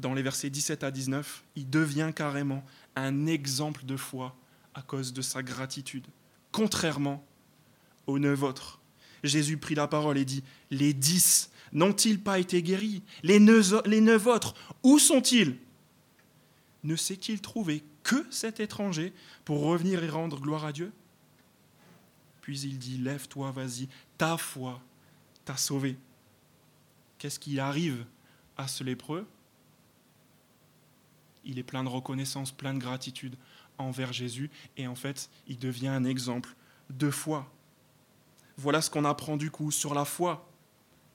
Dans 0.00 0.14
les 0.14 0.22
versets 0.22 0.50
17 0.50 0.84
à 0.84 0.90
19, 0.90 1.42
il 1.56 1.68
devient 1.68 2.12
carrément 2.14 2.64
un 2.94 3.26
exemple 3.26 3.84
de 3.84 3.96
foi 3.96 4.36
à 4.74 4.82
cause 4.82 5.12
de 5.12 5.22
sa 5.22 5.42
gratitude, 5.42 6.06
contrairement 6.52 7.24
aux 8.06 8.18
neuf 8.18 8.42
autres. 8.42 8.80
Jésus 9.24 9.56
prit 9.56 9.74
la 9.74 9.88
parole 9.88 10.18
et 10.18 10.24
dit, 10.24 10.44
Les 10.70 10.94
dix 10.94 11.50
n'ont-ils 11.72 12.20
pas 12.20 12.38
été 12.38 12.62
guéris? 12.62 13.02
Les 13.22 13.40
neuf, 13.40 14.26
autres, 14.26 14.54
où 14.82 14.98
sont-ils? 14.98 15.56
Ne 16.84 16.96
s'est-il 16.96 17.40
trouvé 17.40 17.82
que 18.02 18.26
cet 18.30 18.60
étranger 18.60 19.12
pour 19.44 19.62
revenir 19.62 20.02
et 20.04 20.08
rendre 20.08 20.40
gloire 20.40 20.64
à 20.64 20.72
Dieu? 20.72 20.92
Puis 22.40 22.60
il 22.60 22.78
dit, 22.78 22.98
Lève-toi, 22.98 23.50
vas-y, 23.50 23.88
ta 24.16 24.36
foi 24.36 24.80
t'a 25.44 25.56
sauvé. 25.56 25.98
Qu'est-ce 27.18 27.40
qui 27.40 27.58
arrive 27.58 28.04
à 28.56 28.68
ce 28.68 28.84
lépreux? 28.84 29.26
Il 31.44 31.58
est 31.58 31.64
plein 31.64 31.82
de 31.82 31.88
reconnaissance, 31.88 32.52
plein 32.52 32.74
de 32.74 32.78
gratitude 32.78 33.36
envers 33.76 34.12
Jésus, 34.12 34.50
et 34.76 34.86
en 34.86 34.94
fait, 34.94 35.30
il 35.46 35.58
devient 35.58 35.88
un 35.88 36.04
exemple 36.04 36.54
de 36.90 37.10
foi. 37.10 37.50
Voilà 38.56 38.82
ce 38.82 38.90
qu'on 38.90 39.04
apprend 39.04 39.36
du 39.36 39.50
coup 39.50 39.70
sur 39.70 39.94
la 39.94 40.04
foi. 40.04 40.48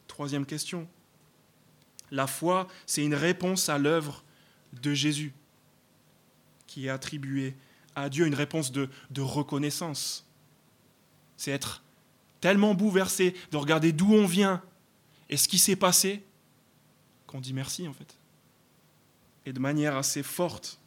Troisième 0.07 0.45
question. 0.45 0.87
La 2.11 2.27
foi, 2.27 2.67
c'est 2.85 3.03
une 3.03 3.15
réponse 3.15 3.69
à 3.69 3.77
l'œuvre 3.77 4.23
de 4.81 4.93
Jésus 4.93 5.33
qui 6.73 6.87
est 6.87 6.89
attribuée 6.89 7.55
à 7.95 8.09
Dieu, 8.09 8.25
une 8.25 8.33
réponse 8.33 8.71
de, 8.71 8.89
de 9.11 9.21
reconnaissance. 9.21 10.25
C'est 11.37 11.51
être 11.51 11.83
tellement 12.41 12.73
bouleversé 12.73 13.35
de 13.51 13.57
regarder 13.57 13.91
d'où 13.91 14.11
on 14.11 14.25
vient 14.25 14.59
et 15.29 15.37
ce 15.37 15.47
qui 15.47 15.59
s'est 15.59 15.75
passé 15.75 16.23
qu'on 17.27 17.39
dit 17.39 17.53
merci 17.53 17.87
en 17.87 17.93
fait. 17.93 18.17
Et 19.45 19.53
de 19.53 19.59
manière 19.59 19.95
assez 19.95 20.23
forte. 20.23 20.79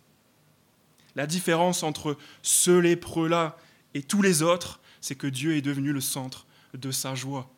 La 1.14 1.28
différence 1.28 1.84
entre 1.84 2.18
ce 2.42 2.72
lépreux-là 2.72 3.56
et 3.94 4.02
tous 4.02 4.22
les 4.22 4.42
autres, 4.42 4.80
c'est 5.00 5.14
que 5.14 5.28
Dieu 5.28 5.54
est 5.56 5.62
devenu 5.62 5.92
le 5.92 6.00
centre 6.00 6.46
de 6.74 6.90
sa 6.90 7.14
joie. 7.14 7.48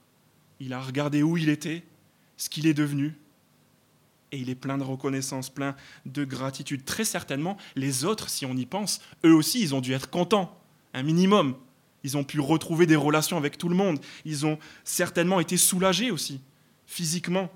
Il 0.61 0.75
a 0.75 0.83
regardé 0.83 1.23
où 1.23 1.38
il 1.38 1.49
était, 1.49 1.83
ce 2.37 2.51
qu'il 2.51 2.67
est 2.67 2.75
devenu, 2.75 3.17
et 4.33 4.38
il 4.38 4.51
est 4.51 4.55
plein 4.55 4.79
de 4.79 4.83
reconnaissance, 4.83 5.51
plein 5.51 5.75
de 6.07 6.25
gratitude. 6.25 6.85
Très 6.85 7.05
certainement, 7.05 7.57
les 7.77 8.05
autres, 8.05 8.29
si 8.29 8.47
on 8.47 8.57
y 8.57 8.67
pense, 8.67 9.01
eux 9.25 9.35
aussi, 9.35 9.61
ils 9.61 9.75
ont 9.75 9.81
dû 9.81 9.93
être 9.93 10.11
contents, 10.11 10.61
un 10.95 11.03
minimum. 11.03 11.57
Ils 12.05 12.17
ont 12.17 12.25
pu 12.25 12.41
retrouver 12.41 12.87
des 12.87 12.97
relations 12.97 13.37
avec 13.37 13.59
tout 13.59 13.69
le 13.69 13.75
monde. 13.75 14.01
Ils 14.25 14.47
ont 14.47 14.59
certainement 14.85 15.41
été 15.41 15.57
soulagés 15.57 16.11
aussi, 16.11 16.41
physiquement. 16.87 17.51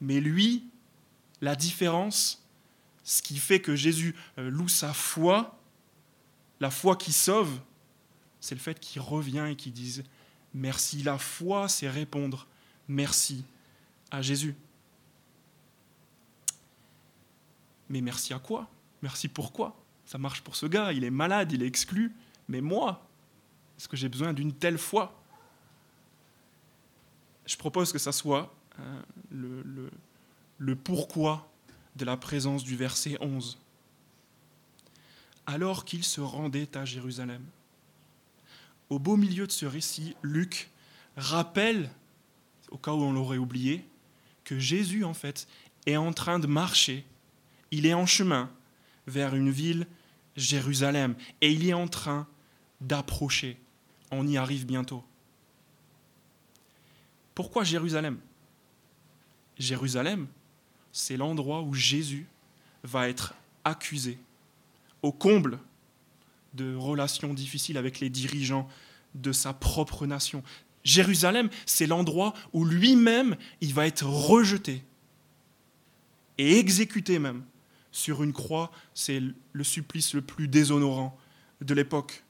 Mais 0.00 0.20
lui, 0.20 0.64
la 1.40 1.56
différence, 1.56 2.46
ce 3.04 3.22
qui 3.22 3.38
fait 3.38 3.60
que 3.60 3.76
Jésus 3.76 4.14
euh, 4.38 4.50
loue 4.50 4.68
sa 4.68 4.92
foi, 4.92 5.58
la 6.60 6.70
foi 6.70 6.96
qui 6.96 7.12
sauve, 7.12 7.60
c'est 8.40 8.54
le 8.54 8.60
fait 8.60 8.78
qu'il 8.78 9.00
revient 9.00 9.46
et 9.50 9.56
qu'il 9.56 9.72
dise 9.72 10.04
merci. 10.54 11.02
La 11.02 11.18
foi, 11.18 11.68
c'est 11.68 11.88
répondre 11.88 12.46
merci 12.88 13.44
à 14.10 14.22
Jésus. 14.22 14.54
Mais 17.88 18.00
merci 18.00 18.34
à 18.34 18.38
quoi? 18.38 18.68
Merci 19.02 19.28
pourquoi 19.28 19.76
Ça 20.04 20.18
marche 20.18 20.42
pour 20.42 20.56
ce 20.56 20.66
gars, 20.66 20.92
il 20.92 21.04
est 21.04 21.10
malade, 21.10 21.52
il 21.52 21.62
est 21.62 21.66
exclu. 21.66 22.14
Mais 22.48 22.60
moi, 22.60 23.06
est-ce 23.76 23.88
que 23.88 23.96
j'ai 23.96 24.08
besoin 24.08 24.32
d'une 24.32 24.52
telle 24.52 24.78
foi? 24.78 25.20
Je 27.46 27.56
propose 27.56 27.92
que 27.92 27.98
ça 27.98 28.12
soit 28.12 28.54
hein, 28.78 29.02
le, 29.30 29.62
le, 29.62 29.90
le 30.58 30.76
pourquoi 30.76 31.50
de 31.96 32.04
la 32.04 32.16
présence 32.16 32.64
du 32.64 32.76
verset 32.76 33.16
11. 33.20 33.58
Alors 35.46 35.84
qu'il 35.84 36.04
se 36.04 36.20
rendait 36.20 36.76
à 36.76 36.84
Jérusalem 36.84 37.42
au 38.90 38.98
beau 38.98 39.16
milieu 39.16 39.46
de 39.46 39.52
ce 39.52 39.66
récit, 39.66 40.16
Luc 40.22 40.70
rappelle, 41.16 41.90
au 42.70 42.78
cas 42.78 42.92
où 42.92 43.02
on 43.02 43.12
l'aurait 43.12 43.38
oublié, 43.38 43.84
que 44.44 44.58
Jésus, 44.58 45.04
en 45.04 45.14
fait, 45.14 45.46
est 45.86 45.96
en 45.96 46.12
train 46.12 46.38
de 46.38 46.46
marcher, 46.46 47.04
il 47.70 47.86
est 47.86 47.94
en 47.94 48.06
chemin 48.06 48.50
vers 49.06 49.34
une 49.34 49.50
ville, 49.50 49.86
Jérusalem, 50.36 51.14
et 51.40 51.50
il 51.50 51.66
est 51.68 51.74
en 51.74 51.88
train 51.88 52.26
d'approcher. 52.80 53.58
On 54.10 54.26
y 54.26 54.36
arrive 54.36 54.66
bientôt. 54.66 55.04
Pourquoi 57.34 57.64
Jérusalem? 57.64 58.18
Jérusalem, 59.58 60.26
c'est 60.92 61.16
l'endroit 61.16 61.62
où 61.62 61.74
Jésus 61.74 62.26
va 62.84 63.08
être 63.08 63.34
accusé, 63.64 64.18
au 65.02 65.12
comble 65.12 65.58
de 66.54 66.74
relations 66.74 67.34
difficiles 67.34 67.76
avec 67.76 68.00
les 68.00 68.10
dirigeants 68.10 68.68
de 69.14 69.32
sa 69.32 69.52
propre 69.52 70.06
nation. 70.06 70.42
Jérusalem, 70.84 71.50
c'est 71.66 71.86
l'endroit 71.86 72.34
où 72.52 72.64
lui-même, 72.64 73.36
il 73.60 73.74
va 73.74 73.86
être 73.86 74.06
rejeté 74.06 74.84
et 76.38 76.58
exécuté 76.58 77.18
même 77.18 77.44
sur 77.92 78.22
une 78.22 78.32
croix. 78.32 78.70
C'est 78.94 79.22
le 79.52 79.64
supplice 79.64 80.14
le 80.14 80.22
plus 80.22 80.48
déshonorant 80.48 81.18
de 81.60 81.74
l'époque. 81.74 82.24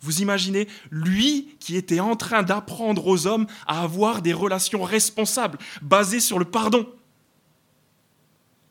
Vous 0.00 0.22
imaginez, 0.22 0.68
lui 0.90 1.56
qui 1.58 1.76
était 1.76 2.00
en 2.00 2.14
train 2.14 2.42
d'apprendre 2.42 3.06
aux 3.06 3.26
hommes 3.26 3.46
à 3.66 3.82
avoir 3.82 4.22
des 4.22 4.32
relations 4.32 4.84
responsables, 4.84 5.58
basées 5.82 6.20
sur 6.20 6.38
le 6.38 6.44
pardon, 6.44 6.88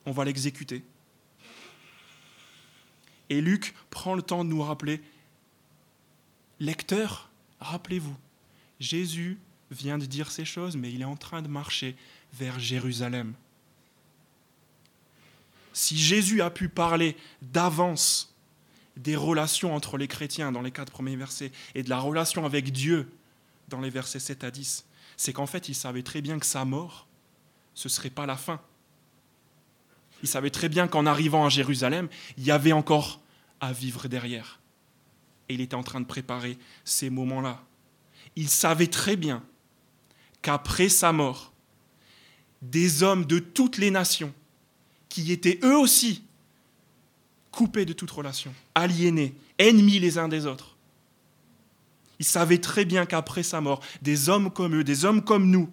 on 0.06 0.12
va 0.12 0.24
l'exécuter. 0.24 0.84
Et 3.30 3.42
Luc 3.42 3.76
prend 3.90 4.16
le 4.16 4.22
temps 4.22 4.46
de 4.46 4.50
nous 4.50 4.62
rappeler, 4.62 5.02
lecteur, 6.62 7.30
rappelez-vous, 7.60 8.16
Jésus 8.80 9.38
vient 9.70 9.98
de 9.98 10.06
dire 10.06 10.32
ces 10.32 10.46
choses, 10.46 10.78
mais 10.78 10.92
il 10.94 11.02
est 11.02 11.06
en 11.06 11.18
train 11.18 11.42
de 11.42 11.50
marcher 11.50 11.98
vers 12.34 12.58
Jérusalem. 12.58 13.34
Si 15.78 15.96
Jésus 15.96 16.42
a 16.42 16.50
pu 16.50 16.70
parler 16.70 17.16
d'avance 17.44 18.36
des 18.96 19.16
relations 19.16 19.76
entre 19.76 20.00
les 20.00 20.08
chrétiens 20.08 20.52
dans 20.52 20.64
les 20.64 20.72
quatre 20.72 20.92
premiers 20.92 21.16
versets 21.16 21.52
et 21.76 21.84
de 21.84 21.90
la 21.92 22.00
relation 22.00 22.48
avec 22.48 22.72
Dieu 22.72 23.12
dans 23.68 23.80
les 23.80 23.92
versets 23.92 24.18
7 24.18 24.44
à 24.44 24.50
10, 24.50 24.88
c'est 25.18 25.34
qu'en 25.34 25.46
fait 25.46 25.70
il 25.70 25.76
savait 25.76 26.02
très 26.02 26.24
bien 26.24 26.40
que 26.40 26.48
sa 26.48 26.66
mort, 26.66 27.06
ce 27.76 27.90
ne 27.90 27.92
serait 27.92 28.10
pas 28.10 28.26
la 28.26 28.38
fin. 28.38 28.60
Il 30.24 30.28
savait 30.28 30.50
très 30.50 30.68
bien 30.68 30.88
qu'en 30.88 31.06
arrivant 31.06 31.46
à 31.46 31.50
Jérusalem, 31.50 32.10
il 32.40 32.44
y 32.44 32.50
avait 32.50 32.72
encore 32.72 33.22
à 33.60 33.72
vivre 33.72 34.08
derrière. 34.08 34.60
Et 35.48 35.54
il 35.54 35.62
était 35.62 35.76
en 35.76 35.84
train 35.84 36.02
de 36.02 36.08
préparer 36.08 36.58
ces 36.86 37.12
moments-là. 37.12 37.62
Il 38.36 38.50
savait 38.50 38.88
très 38.88 39.16
bien 39.16 39.44
qu'après 40.42 40.90
sa 40.90 41.14
mort, 41.14 41.54
des 42.64 43.04
hommes 43.04 43.26
de 43.26 43.38
toutes 43.38 43.78
les 43.78 43.92
nations, 43.92 44.34
qui 45.10 45.32
étaient 45.32 45.60
eux 45.64 45.78
aussi 45.78 46.24
coupés 47.52 47.86
de 47.86 47.94
toute 47.94 48.12
relation, 48.12 48.54
aliénés, 48.76 49.36
ennemis 49.58 50.00
les 50.00 50.18
uns 50.18 50.28
des 50.28 50.46
autres, 50.46 50.78
il 52.20 52.26
savait 52.26 52.60
très 52.60 52.86
bien 52.86 53.06
qu'après 53.06 53.44
sa 53.44 53.62
mort, 53.62 53.82
des 54.02 54.30
hommes 54.30 54.52
comme 54.52 54.76
eux, 54.76 54.84
des 54.84 55.06
hommes 55.06 55.24
comme 55.24 55.50
nous, 55.50 55.70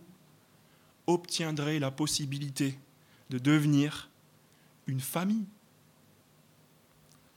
obtiendraient 1.07 1.79
la 1.79 1.91
possibilité 1.91 2.79
de 3.31 3.39
devenir 3.39 4.11
une 4.87 5.01
famille. 5.01 5.45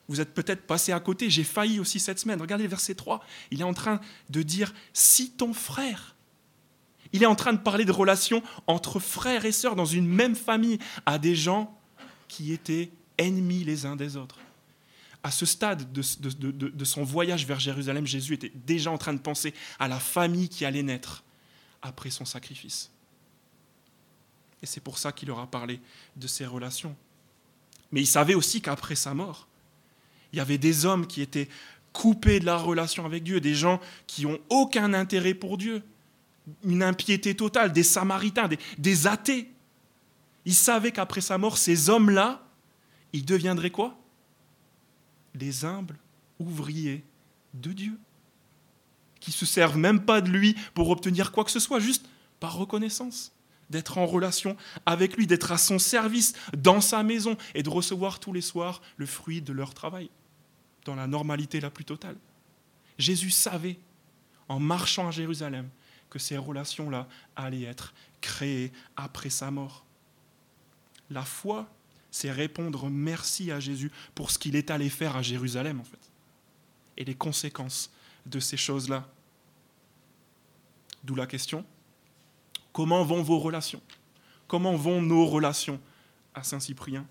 Vous 0.08 0.22
êtes 0.22 0.34
peut-être 0.34 0.66
passé 0.66 0.92
à 0.94 1.00
côté, 1.00 1.30
j'ai 1.30 1.44
failli 1.44 1.80
aussi 1.80 2.00
cette 2.00 2.20
semaine. 2.20 2.42
Regardez 2.42 2.64
le 2.64 2.70
verset 2.70 2.96
3, 2.96 3.24
il 3.52 3.62
est 3.62 3.66
en 3.66 3.74
train 3.74 4.00
de 4.30 4.42
dire 4.42 4.74
si 4.94 5.32
ton 5.32 5.54
frère. 5.54 6.16
Il 7.14 7.24
est 7.24 7.28
en 7.28 7.36
train 7.36 7.54
de 7.54 7.60
parler 7.60 7.86
de 7.86 7.92
relations 7.92 8.44
entre 8.68 9.00
frères 9.00 9.46
et 9.46 9.52
sœurs 9.52 9.76
dans 9.76 9.86
une 9.86 10.08
même 10.08 10.36
famille 10.36 10.80
à 11.06 11.18
des 11.18 11.36
gens 11.36 11.77
qui 12.28 12.54
étaient 12.54 12.90
ennemis 13.18 13.64
les 13.64 13.86
uns 13.86 13.96
des 13.96 14.16
autres. 14.18 14.40
À 15.24 15.32
ce 15.32 15.46
stade 15.46 15.92
de, 15.92 16.86
son 16.86 17.04
voyage 17.04 17.46
vers 17.46 17.60
Jérusalem, 17.60 18.06
Jésus 18.06 18.36
était 18.36 18.52
déjà 18.54 18.92
en 18.92 18.98
train 18.98 19.14
de 19.14 19.20
penser 19.20 19.54
à 19.80 19.88
la 19.88 20.00
famille 20.00 20.48
qui 20.48 20.64
allait 20.64 20.84
naître 20.84 21.24
après 21.82 22.10
son 22.10 22.26
sacrifice. 22.26 22.92
Et 24.62 24.66
c'est 24.66 24.80
pour 24.80 24.98
ça 24.98 25.12
qu'il 25.12 25.28
leur 25.28 25.40
a 25.40 25.48
parlé 25.48 25.80
de 26.16 26.28
ces 26.28 26.46
relations. 26.46 26.96
Mais 27.92 28.02
il 28.02 28.08
savait 28.08 28.36
aussi 28.36 28.62
qu'après 28.62 28.96
sa 28.96 29.14
mort, 29.14 29.48
il 30.32 30.38
y 30.38 30.40
avait 30.40 30.58
des 30.58 30.86
hommes 30.86 31.08
qui 31.08 31.22
étaient 31.22 31.50
coupés 31.94 32.40
de 32.40 32.46
la 32.46 32.58
relation 32.58 33.06
avec 33.06 33.24
Dieu, 33.24 33.42
des 33.42 33.56
gens 33.56 33.80
qui 34.06 34.24
n'ont 34.26 34.40
aucun 34.50 34.94
intérêt 34.94 35.34
pour 35.34 35.58
Dieu, 35.58 35.84
une 36.64 36.84
impiété 36.84 37.36
totale, 37.36 37.74
des 37.74 37.84
samaritains, 37.84 38.50
des 38.78 39.08
athées. 39.08 39.50
Il 40.48 40.56
savait 40.56 40.94
qu'après 40.94 41.20
sa 41.20 41.38
mort, 41.38 41.58
ces 41.58 41.90
hommes-là, 41.90 42.42
ils 43.12 43.26
deviendraient 43.26 43.70
quoi? 43.70 43.98
Des 45.36 45.66
humbles 45.66 46.00
ouvriers 46.40 47.04
de 47.54 47.74
Dieu, 47.74 48.00
qui 49.20 49.34
se 49.34 49.46
servent 49.46 49.78
même 49.78 50.06
pas 50.06 50.22
de 50.22 50.30
lui 50.30 50.56
pour 50.74 50.90
obtenir 50.90 51.34
quoi 51.34 51.44
que 51.44 51.52
ce 51.52 51.60
soit, 51.60 51.82
juste 51.82 52.08
par 52.40 52.56
reconnaissance 52.56 53.34
d'être 53.70 53.98
en 53.98 54.06
relation 54.06 54.56
avec 54.86 55.18
lui, 55.18 55.28
d'être 55.28 55.52
à 55.52 55.58
son 55.58 55.80
service 55.80 56.32
dans 56.56 56.80
sa 56.80 57.04
maison 57.04 57.36
et 57.54 57.62
de 57.62 57.70
recevoir 57.70 58.22
tous 58.22 58.32
les 58.32 58.40
soirs 58.40 58.82
le 58.96 59.06
fruit 59.06 59.42
de 59.42 59.52
leur 59.52 59.74
travail, 59.74 60.10
dans 60.86 60.96
la 60.96 61.08
normalité 61.08 61.60
la 61.60 61.72
plus 61.72 61.84
totale. 61.84 62.16
Jésus 62.98 63.32
savait, 63.32 63.80
en 64.48 64.62
marchant 64.62 65.10
à 65.10 65.12
Jérusalem, 65.12 65.68
que 66.10 66.20
ces 66.20 66.38
relations-là 66.38 67.10
allaient 67.36 67.64
être 67.64 67.94
créées 68.22 68.72
après 68.96 69.30
sa 69.30 69.52
mort. 69.52 69.84
La 71.10 71.24
foi, 71.24 71.70
c'est 72.12 72.32
répondre 72.32 72.90
merci 72.90 73.52
à 73.52 73.60
Jésus 73.60 73.92
pour 74.16 74.32
ce 74.32 74.40
qu'il 74.40 74.56
est 74.56 74.72
allé 74.72 74.90
faire 74.90 75.16
à 75.16 75.22
Jérusalem, 75.22 75.80
en 75.80 75.84
fait, 75.84 76.12
et 76.98 77.06
les 77.06 77.16
conséquences 77.16 77.92
de 78.26 78.40
ces 78.40 78.58
choses-là. 78.58 79.08
D'où 81.04 81.16
la 81.16 81.28
question, 81.28 81.66
Comment 82.78 83.04
vont 83.04 83.24
vos 83.24 83.40
relations? 83.40 83.82
Comment 84.48 84.76
vont 84.76 85.02
nos 85.02 85.26
relations 85.26 85.80
à 86.36 86.44
Saint-Cyprien? 86.44 87.08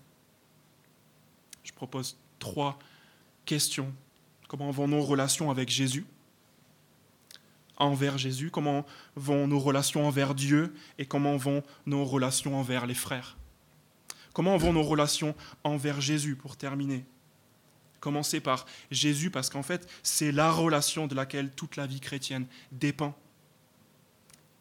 Je 1.61 1.73
propose 1.73 2.17
trois 2.39 2.79
questions. 3.43 3.93
Comment 4.47 4.71
vont 4.71 4.87
nos 4.87 5.01
relations 5.01 5.51
avec 5.51 5.67
Jésus? 5.67 6.05
Envers 7.75 8.17
Jésus 8.17 8.49
Comment 8.49 8.85
vont 9.17 9.45
nos 9.45 9.59
relations 9.59 10.07
envers 10.07 10.33
Dieu 10.35 10.73
Et 10.99 11.05
comment 11.05 11.35
vont 11.35 11.61
nos 11.85 12.05
relations 12.05 12.57
envers 12.57 12.85
les 12.85 12.95
frères? 12.95 13.35
Comment 14.37 14.57
vont 14.57 14.71
nos 14.71 14.83
relations 14.83 15.33
envers 15.63 15.99
Jésus 15.99 16.35
pour 16.35 16.57
terminer? 16.57 17.03
Commencer 17.99 18.39
par 18.39 18.67
Jésus 18.91 19.31
parce 19.31 19.49
qu'en 19.49 19.63
fait, 19.63 19.89
c'est 20.03 20.31
la 20.31 20.51
relation 20.51 21.07
de 21.07 21.15
laquelle 21.15 21.51
toute 21.55 21.75
la 21.75 21.87
vie 21.87 21.99
chrétienne 21.99 22.45
dépend. 22.71 23.17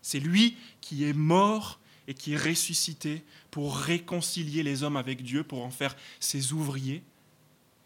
C'est 0.00 0.18
lui 0.18 0.56
qui 0.80 1.04
est 1.04 1.12
mort 1.12 1.78
et 2.08 2.14
qui 2.14 2.32
est 2.32 2.38
ressuscité 2.38 3.22
pour 3.50 3.76
réconcilier 3.76 4.62
les 4.62 4.82
hommes 4.82 4.96
avec 4.96 5.22
Dieu, 5.22 5.44
pour 5.44 5.62
en 5.62 5.70
faire 5.70 5.94
ses 6.20 6.54
ouvriers, 6.54 7.02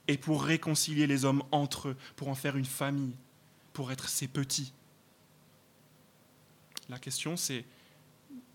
et 0.06 0.16
pour 0.16 0.44
réconcilier 0.44 1.08
les 1.08 1.24
hommes 1.24 1.42
entre 1.50 1.88
eux, 1.88 1.96
pour 2.14 2.28
en 2.28 2.36
faire 2.36 2.56
une 2.56 2.66
famille, 2.66 3.16
pour 3.72 3.90
être 3.90 4.08
ses 4.08 4.28
petits. 4.28 4.72
La 6.88 7.00
question 7.00 7.36
c'est, 7.36 7.64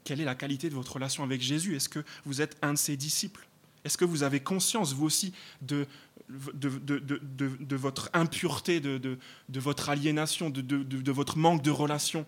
quelle 0.05 0.21
est 0.21 0.25
la 0.25 0.35
qualité 0.35 0.69
de 0.69 0.75
votre 0.75 0.93
relation 0.93 1.23
avec 1.23 1.41
Jésus? 1.41 1.75
Est-ce 1.75 1.89
que 1.89 1.99
vous 2.25 2.39
êtes 2.39 2.55
un 2.61 2.73
de 2.73 2.77
ses 2.77 2.95
disciples? 2.95 3.45
Est-ce 3.83 3.97
que 3.97 4.05
vous 4.05 4.23
avez 4.23 4.39
conscience, 4.39 4.93
vous 4.93 5.05
aussi, 5.05 5.33
de, 5.61 5.85
de, 6.29 6.69
de 6.69 7.75
votre 7.75 8.09
impureté, 8.13 8.79
de, 8.79 9.19
votre 9.49 9.89
aliénation, 9.89 10.49
de, 10.49 11.11
votre 11.11 11.37
manque 11.37 11.61
de 11.63 11.71
relation? 11.71 12.25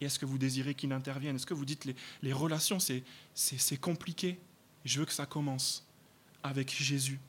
Et 0.00 0.06
est-ce 0.06 0.18
que 0.18 0.26
vous 0.26 0.38
désirez 0.38 0.74
qu'il 0.74 0.92
intervienne? 0.92 1.36
Est-ce 1.36 1.46
que 1.46 1.54
vous 1.54 1.64
dites 1.64 1.84
les, 1.84 1.96
les 2.22 2.32
relations, 2.32 2.78
c'est 2.80 3.80
compliqué. 3.80 4.38
Je 4.84 4.98
veux 5.00 5.06
que 5.06 5.12
ça 5.12 5.26
commence 5.26 5.86
avec 6.42 6.74
Jésus. 6.74 7.20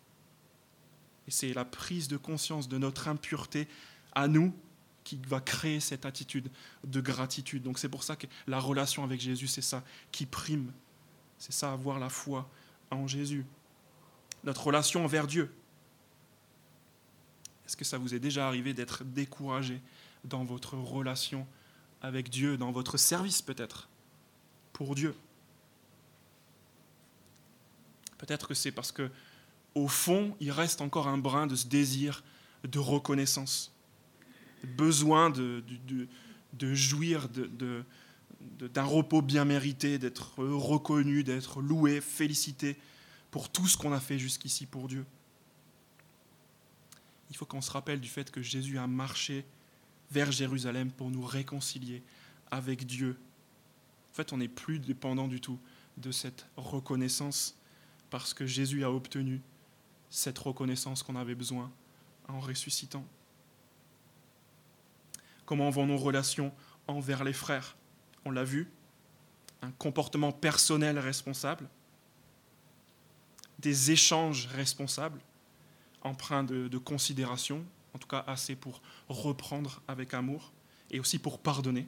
Et 1.27 1.31
c'est 1.31 1.53
la 1.53 1.65
prise 1.65 2.07
de 2.07 2.17
conscience 2.17 2.67
de 2.67 2.77
notre 2.77 3.07
impureté 3.07 3.67
à 4.13 4.27
nous 4.27 4.53
qui 5.05 5.17
va 5.27 5.39
créer 5.39 5.79
cette 5.79 6.05
attitude 6.05 6.51
de 6.83 6.99
gratitude. 6.99 7.63
Donc 7.63 7.79
c'est 7.79 7.87
pour 7.87 8.03
ça 8.03 8.17
que 8.17 8.27
la 8.47 8.59
relation 8.59 9.05
avec 9.05 9.21
Jésus, 9.21 9.47
c'est 9.47 9.61
ça 9.61 9.81
qui 10.11 10.25
prime. 10.25 10.73
C'est 11.37 11.53
ça, 11.53 11.71
avoir 11.71 11.99
la 11.99 12.09
foi 12.09 12.49
en 12.91 13.07
Jésus. 13.07 13.45
Notre 14.43 14.65
relation 14.65 15.05
envers 15.05 15.27
Dieu. 15.27 15.53
Est-ce 17.65 17.77
que 17.77 17.85
ça 17.85 17.97
vous 17.97 18.13
est 18.13 18.19
déjà 18.19 18.47
arrivé 18.47 18.73
d'être 18.73 19.03
découragé 19.03 19.79
dans 20.23 20.43
votre 20.43 20.75
relation 20.75 21.47
avec 22.01 22.29
Dieu, 22.29 22.57
dans 22.57 22.71
votre 22.71 22.97
service 22.97 23.41
peut-être, 23.41 23.87
pour 24.73 24.95
Dieu? 24.95 25.15
Peut-être 28.17 28.47
que 28.47 28.53
c'est 28.53 28.71
parce 28.71 28.91
que, 28.91 29.11
au 29.75 29.87
fond, 29.87 30.35
il 30.39 30.51
reste 30.51 30.81
encore 30.81 31.07
un 31.07 31.17
brin 31.17 31.47
de 31.47 31.55
ce 31.55 31.67
désir 31.67 32.23
de 32.63 32.79
reconnaissance, 32.79 33.74
besoin 34.65 35.29
de, 35.29 35.63
de, 36.53 36.73
jouir 36.73 37.29
d'un 37.29 38.83
repos 38.83 39.21
bien 39.21 39.45
mérité, 39.45 39.97
d'être 39.97 40.39
reconnu, 40.39 41.23
d'être 41.23 41.61
loué, 41.61 42.01
félicité 42.01 42.77
pour 43.31 43.49
tout 43.49 43.67
ce 43.67 43.77
qu'on 43.77 43.91
a 43.91 43.99
fait 43.99 44.19
jusqu'ici 44.19 44.65
pour 44.65 44.87
Dieu. 44.87 45.05
Il 47.29 47.35
faut 47.35 47.45
qu'on 47.45 47.61
se 47.61 47.71
rappelle 47.71 47.99
du 47.99 48.07
fait 48.07 48.31
que 48.31 48.41
Jésus 48.41 48.77
a 48.77 48.87
marché 48.87 49.45
vers 50.11 50.31
Jérusalem 50.31 50.91
pour 50.91 51.09
nous 51.09 51.23
réconcilier 51.23 52.03
avec 52.51 52.85
Dieu. 52.85 53.17
En 54.11 54.15
fait, 54.15 54.31
on 54.31 54.37
n'est 54.37 54.47
plus 54.47 54.79
dépendant 54.79 55.27
du 55.27 55.41
tout 55.41 55.59
de 55.97 56.11
cette 56.11 56.47
reconnaissance 56.55 57.57
parce 58.09 58.33
que 58.33 58.45
Jésus 58.45 58.83
a 58.83 58.91
obtenu 58.91 59.41
cette 60.09 60.37
reconnaissance 60.37 61.03
qu'on 61.03 61.15
avait 61.15 61.35
besoin 61.35 61.71
en 62.27 62.39
ressuscitant. 62.39 63.05
Comment 65.45 65.69
vont 65.69 65.85
nos 65.85 65.97
relations 65.97 66.51
envers 66.87 67.23
les 67.23 67.33
frères? 67.33 67.75
On 68.25 68.31
l'a 68.31 68.43
vu, 68.43 68.71
un 69.61 69.71
comportement 69.71 70.31
personnel 70.31 70.97
responsable, 70.99 71.69
des 73.59 73.91
échanges 73.91 74.47
responsables, 74.47 75.19
empreints 76.01 76.43
de, 76.43 76.77
considération, 76.77 77.65
en 77.93 77.97
tout 77.97 78.07
cas 78.07 78.23
assez 78.27 78.55
pour 78.55 78.81
reprendre 79.09 79.81
avec 79.87 80.13
amour 80.13 80.51
et 80.91 80.99
aussi 80.99 81.19
pour 81.19 81.39
pardonner. 81.39 81.87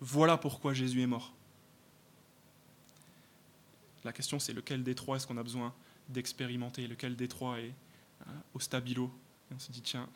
Voilà 0.00 0.36
pourquoi 0.36 0.74
Jésus 0.74 1.02
est 1.02 1.06
mort. 1.06 1.32
La 4.04 4.12
question 4.12 4.38
c'est 4.38 4.52
lequel 4.52 4.82
des 4.82 4.94
trois 4.94 5.16
est-ce 5.16 5.26
qu'on 5.26 5.36
a 5.36 5.42
besoin 5.42 5.72
d'expérimenter, 6.08 6.88
lequel 6.88 7.14
des 7.14 7.28
trois 7.28 7.60
est 7.60 7.72
hein, 8.26 8.32
au 8.54 8.60
stabilo? 8.60 9.12
On 9.54 9.58
se 9.58 9.70
dit 9.70 9.82
tiens, 9.82 10.08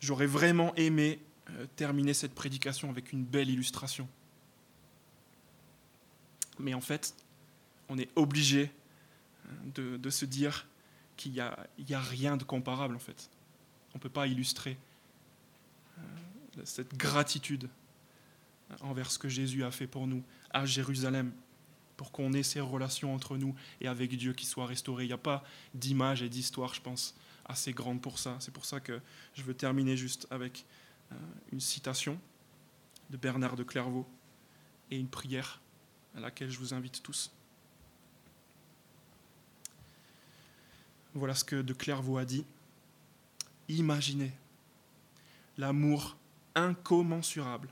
j'aurais 0.00 0.26
vraiment 0.26 0.74
aimé 0.74 1.20
euh, 1.50 1.66
terminer 1.76 2.14
cette 2.14 2.34
prédication 2.34 2.90
avec 2.90 3.12
une 3.12 3.24
belle 3.24 3.50
illustration. 3.50 4.08
Mais 6.58 6.74
en 6.74 6.80
fait, 6.80 7.14
on 7.88 7.98
est 7.98 8.08
obligé 8.16 8.70
de, 9.74 10.10
se 10.10 10.24
dire 10.24 10.66
qu'il 11.16 11.32
n'y 11.32 11.40
a, 11.40 11.56
a, 11.92 12.00
rien 12.00 12.36
de 12.36 12.44
comparable 12.44 12.96
en 12.96 13.00
fait. 13.00 13.30
On 13.94 13.98
ne 13.98 14.00
peut 14.00 14.08
pas 14.08 14.26
illustrer 14.26 14.76
euh, 15.98 16.02
cette 16.64 16.96
gratitude 16.96 17.68
envers 18.80 19.10
ce 19.10 19.18
que 19.18 19.28
Jésus 19.28 19.64
a 19.64 19.70
fait 19.70 19.86
pour 19.86 20.06
nous 20.06 20.22
à 20.50 20.66
Jérusalem, 20.66 21.32
pour 21.96 22.10
qu'on 22.10 22.32
ait 22.32 22.42
ces 22.42 22.60
relations 22.60 23.14
entre 23.14 23.36
nous 23.36 23.54
et 23.80 23.88
avec 23.88 24.16
Dieu 24.16 24.32
qui 24.32 24.46
soient 24.46 24.66
restaurées. 24.66 25.04
Il 25.04 25.08
n'y 25.08 25.12
a 25.12 25.18
pas 25.18 25.44
d'image 25.74 26.22
et 26.22 26.28
d'histoire, 26.28 26.74
je 26.74 26.80
pense, 26.80 27.14
assez 27.48 27.72
grande 27.72 28.00
pour 28.00 28.18
ça. 28.18 28.36
C'est 28.40 28.52
pour 28.52 28.64
ça 28.64 28.80
que 28.80 29.00
je 29.34 29.42
veux 29.42 29.54
terminer 29.54 29.96
juste 29.96 30.26
avec 30.30 30.64
euh, 31.12 31.16
une 31.52 31.60
citation 31.60 32.18
de 33.10 33.16
Bernard 33.16 33.56
de 33.56 33.62
Clairvaux 33.62 34.06
et 34.90 34.98
une 34.98 35.08
prière 35.08 35.60
à 36.16 36.20
laquelle 36.20 36.50
je 36.50 36.58
vous 36.58 36.74
invite 36.74 37.02
tous. 37.02 37.30
Voilà 41.14 41.34
ce 41.34 41.44
que 41.44 41.62
de 41.62 41.72
Clairvaux 41.72 42.18
a 42.18 42.24
dit. 42.24 42.44
Imaginez 43.68 44.32
l'amour 45.56 46.16
incommensurable 46.54 47.68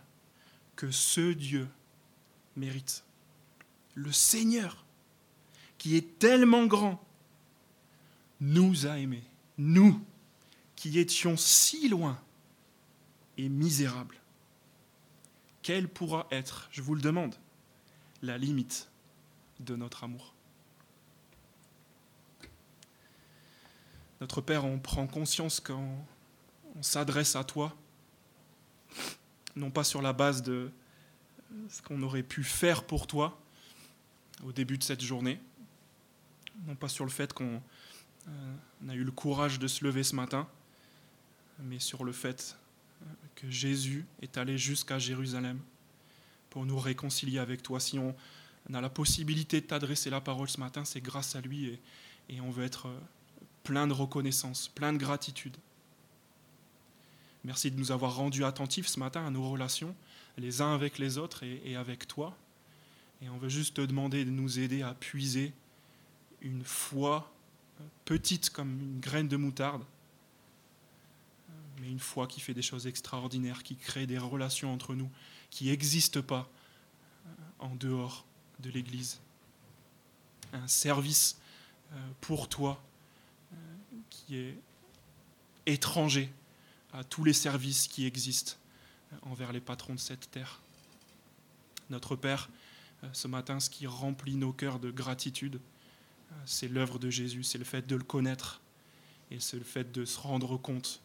que 0.76 0.90
ce 0.90 1.32
Dieu 1.32 1.68
mérite. 2.56 3.04
Le 3.94 4.10
Seigneur, 4.12 4.84
qui 5.78 5.96
est 5.96 6.18
tellement 6.18 6.66
grand, 6.66 7.04
nous 8.40 8.86
a 8.86 8.98
aimés, 8.98 9.22
nous 9.58 10.04
qui 10.76 10.98
étions 10.98 11.36
si 11.36 11.88
loin 11.88 12.20
et 13.38 13.48
misérables. 13.48 14.20
Quelle 15.62 15.88
pourra 15.88 16.26
être, 16.30 16.68
je 16.70 16.82
vous 16.82 16.94
le 16.94 17.00
demande, 17.00 17.34
la 18.22 18.36
limite 18.38 18.88
de 19.60 19.76
notre 19.76 20.04
amour? 20.04 20.34
Notre 24.20 24.40
Père, 24.40 24.64
on 24.64 24.78
prend 24.78 25.06
conscience 25.06 25.60
quand 25.60 26.06
on 26.76 26.82
s'adresse 26.82 27.36
à 27.36 27.44
toi, 27.44 27.74
non 29.56 29.70
pas 29.70 29.84
sur 29.84 30.02
la 30.02 30.12
base 30.12 30.42
de 30.42 30.70
ce 31.68 31.82
qu'on 31.82 32.02
aurait 32.02 32.22
pu 32.22 32.42
faire 32.42 32.84
pour 32.84 33.06
toi 33.06 33.40
au 34.42 34.52
début 34.52 34.78
de 34.78 34.82
cette 34.82 35.02
journée, 35.02 35.40
non 36.66 36.74
pas 36.74 36.88
sur 36.88 37.04
le 37.04 37.10
fait 37.10 37.32
qu'on 37.32 37.62
euh, 38.28 38.88
a 38.88 38.94
eu 38.94 39.04
le 39.04 39.10
courage 39.10 39.58
de 39.58 39.66
se 39.66 39.84
lever 39.84 40.02
ce 40.02 40.14
matin, 40.14 40.48
mais 41.58 41.78
sur 41.78 42.04
le 42.04 42.12
fait 42.12 42.56
euh, 43.02 43.06
que 43.34 43.50
Jésus 43.50 44.06
est 44.22 44.38
allé 44.38 44.58
jusqu'à 44.58 44.98
Jérusalem 44.98 45.58
pour 46.50 46.66
nous 46.66 46.78
réconcilier 46.78 47.38
avec 47.38 47.62
toi. 47.62 47.80
Si 47.80 47.98
on 47.98 48.14
a 48.72 48.80
la 48.80 48.90
possibilité 48.90 49.60
de 49.60 49.66
t'adresser 49.66 50.10
la 50.10 50.20
parole 50.20 50.48
ce 50.48 50.60
matin, 50.60 50.84
c'est 50.84 51.00
grâce 51.00 51.36
à 51.36 51.40
lui 51.40 51.66
et, 51.66 51.80
et 52.28 52.40
on 52.40 52.50
veut 52.50 52.64
être 52.64 52.88
euh, 52.88 52.98
plein 53.62 53.86
de 53.86 53.92
reconnaissance, 53.92 54.68
plein 54.68 54.92
de 54.92 54.98
gratitude. 54.98 55.56
Merci 57.44 57.70
de 57.70 57.78
nous 57.78 57.92
avoir 57.92 58.16
rendus 58.16 58.44
attentifs 58.44 58.86
ce 58.86 58.98
matin 58.98 59.26
à 59.26 59.30
nos 59.30 59.48
relations, 59.48 59.94
les 60.38 60.62
uns 60.62 60.74
avec 60.74 60.98
les 60.98 61.18
autres 61.18 61.42
et, 61.44 61.76
avec 61.76 62.08
toi. 62.08 62.36
Et 63.20 63.28
on 63.28 63.36
veut 63.36 63.50
juste 63.50 63.76
te 63.76 63.82
demander 63.82 64.24
de 64.24 64.30
nous 64.30 64.58
aider 64.58 64.82
à 64.82 64.94
puiser 64.94 65.52
une 66.40 66.64
foi 66.64 67.30
petite 68.04 68.50
comme 68.50 68.80
une 68.80 69.00
graine 69.00 69.28
de 69.28 69.36
moutarde, 69.36 69.84
mais 71.80 71.90
une 71.90 72.00
foi 72.00 72.26
qui 72.26 72.40
fait 72.40 72.54
des 72.54 72.62
choses 72.62 72.86
extraordinaires, 72.86 73.62
qui 73.62 73.76
crée 73.76 74.06
des 74.06 74.18
relations 74.18 74.72
entre 74.72 74.94
nous 74.94 75.10
qui 75.50 75.66
n'existent 75.66 76.22
pas 76.22 76.48
en 77.58 77.74
dehors 77.74 78.24
de 78.60 78.70
l'Église. 78.70 79.20
Un 80.52 80.68
service 80.68 81.38
euh, 81.92 81.96
pour 82.20 82.48
toi 82.48 82.82
euh, 83.52 83.56
qui 84.10 84.36
est 84.36 84.58
étranger 85.66 86.32
à 86.92 87.04
tous 87.04 87.24
les 87.24 87.32
services 87.32 87.88
qui 87.88 88.06
existent 88.06 88.54
euh, 89.12 89.16
envers 89.22 89.52
les 89.52 89.60
patrons 89.60 89.94
de 89.94 90.00
cette 90.00 90.30
terre. 90.30 90.60
Notre 91.90 92.16
Père, 92.16 92.48
euh, 93.02 93.08
ce 93.12 93.28
matin, 93.28 93.60
ce 93.60 93.68
qui 93.68 93.86
remplit 93.86 94.36
nos 94.36 94.52
cœurs 94.52 94.78
de 94.78 94.90
gratitude, 94.90 95.56
euh, 95.56 95.58
c'est 96.44 96.68
l'œuvre 96.68 96.98
de 96.98 97.10
Jésus, 97.10 97.42
c'est 97.42 97.58
le 97.58 97.64
fait 97.64 97.86
de 97.86 97.96
le 97.96 98.04
connaître 98.04 98.60
et 99.30 99.40
c'est 99.40 99.56
le 99.56 99.64
fait 99.64 99.90
de 99.92 100.04
se 100.04 100.18
rendre 100.18 100.56
compte 100.56 101.00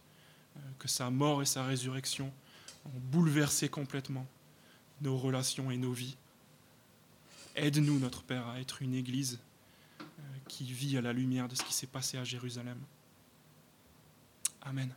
que 0.77 0.87
sa 0.87 1.09
mort 1.09 1.41
et 1.41 1.45
sa 1.45 1.65
résurrection 1.65 2.31
ont 2.85 2.99
bouleversé 3.11 3.69
complètement 3.69 4.27
nos 5.01 5.17
relations 5.17 5.71
et 5.71 5.77
nos 5.77 5.93
vies. 5.93 6.17
Aide-nous, 7.55 7.99
notre 7.99 8.23
Père, 8.23 8.47
à 8.47 8.59
être 8.59 8.81
une 8.81 8.93
Église 8.93 9.39
qui 10.47 10.65
vit 10.65 10.97
à 10.97 11.01
la 11.01 11.13
lumière 11.13 11.47
de 11.47 11.55
ce 11.55 11.63
qui 11.63 11.73
s'est 11.73 11.87
passé 11.87 12.17
à 12.17 12.23
Jérusalem. 12.23 12.79
Amen. 14.61 14.93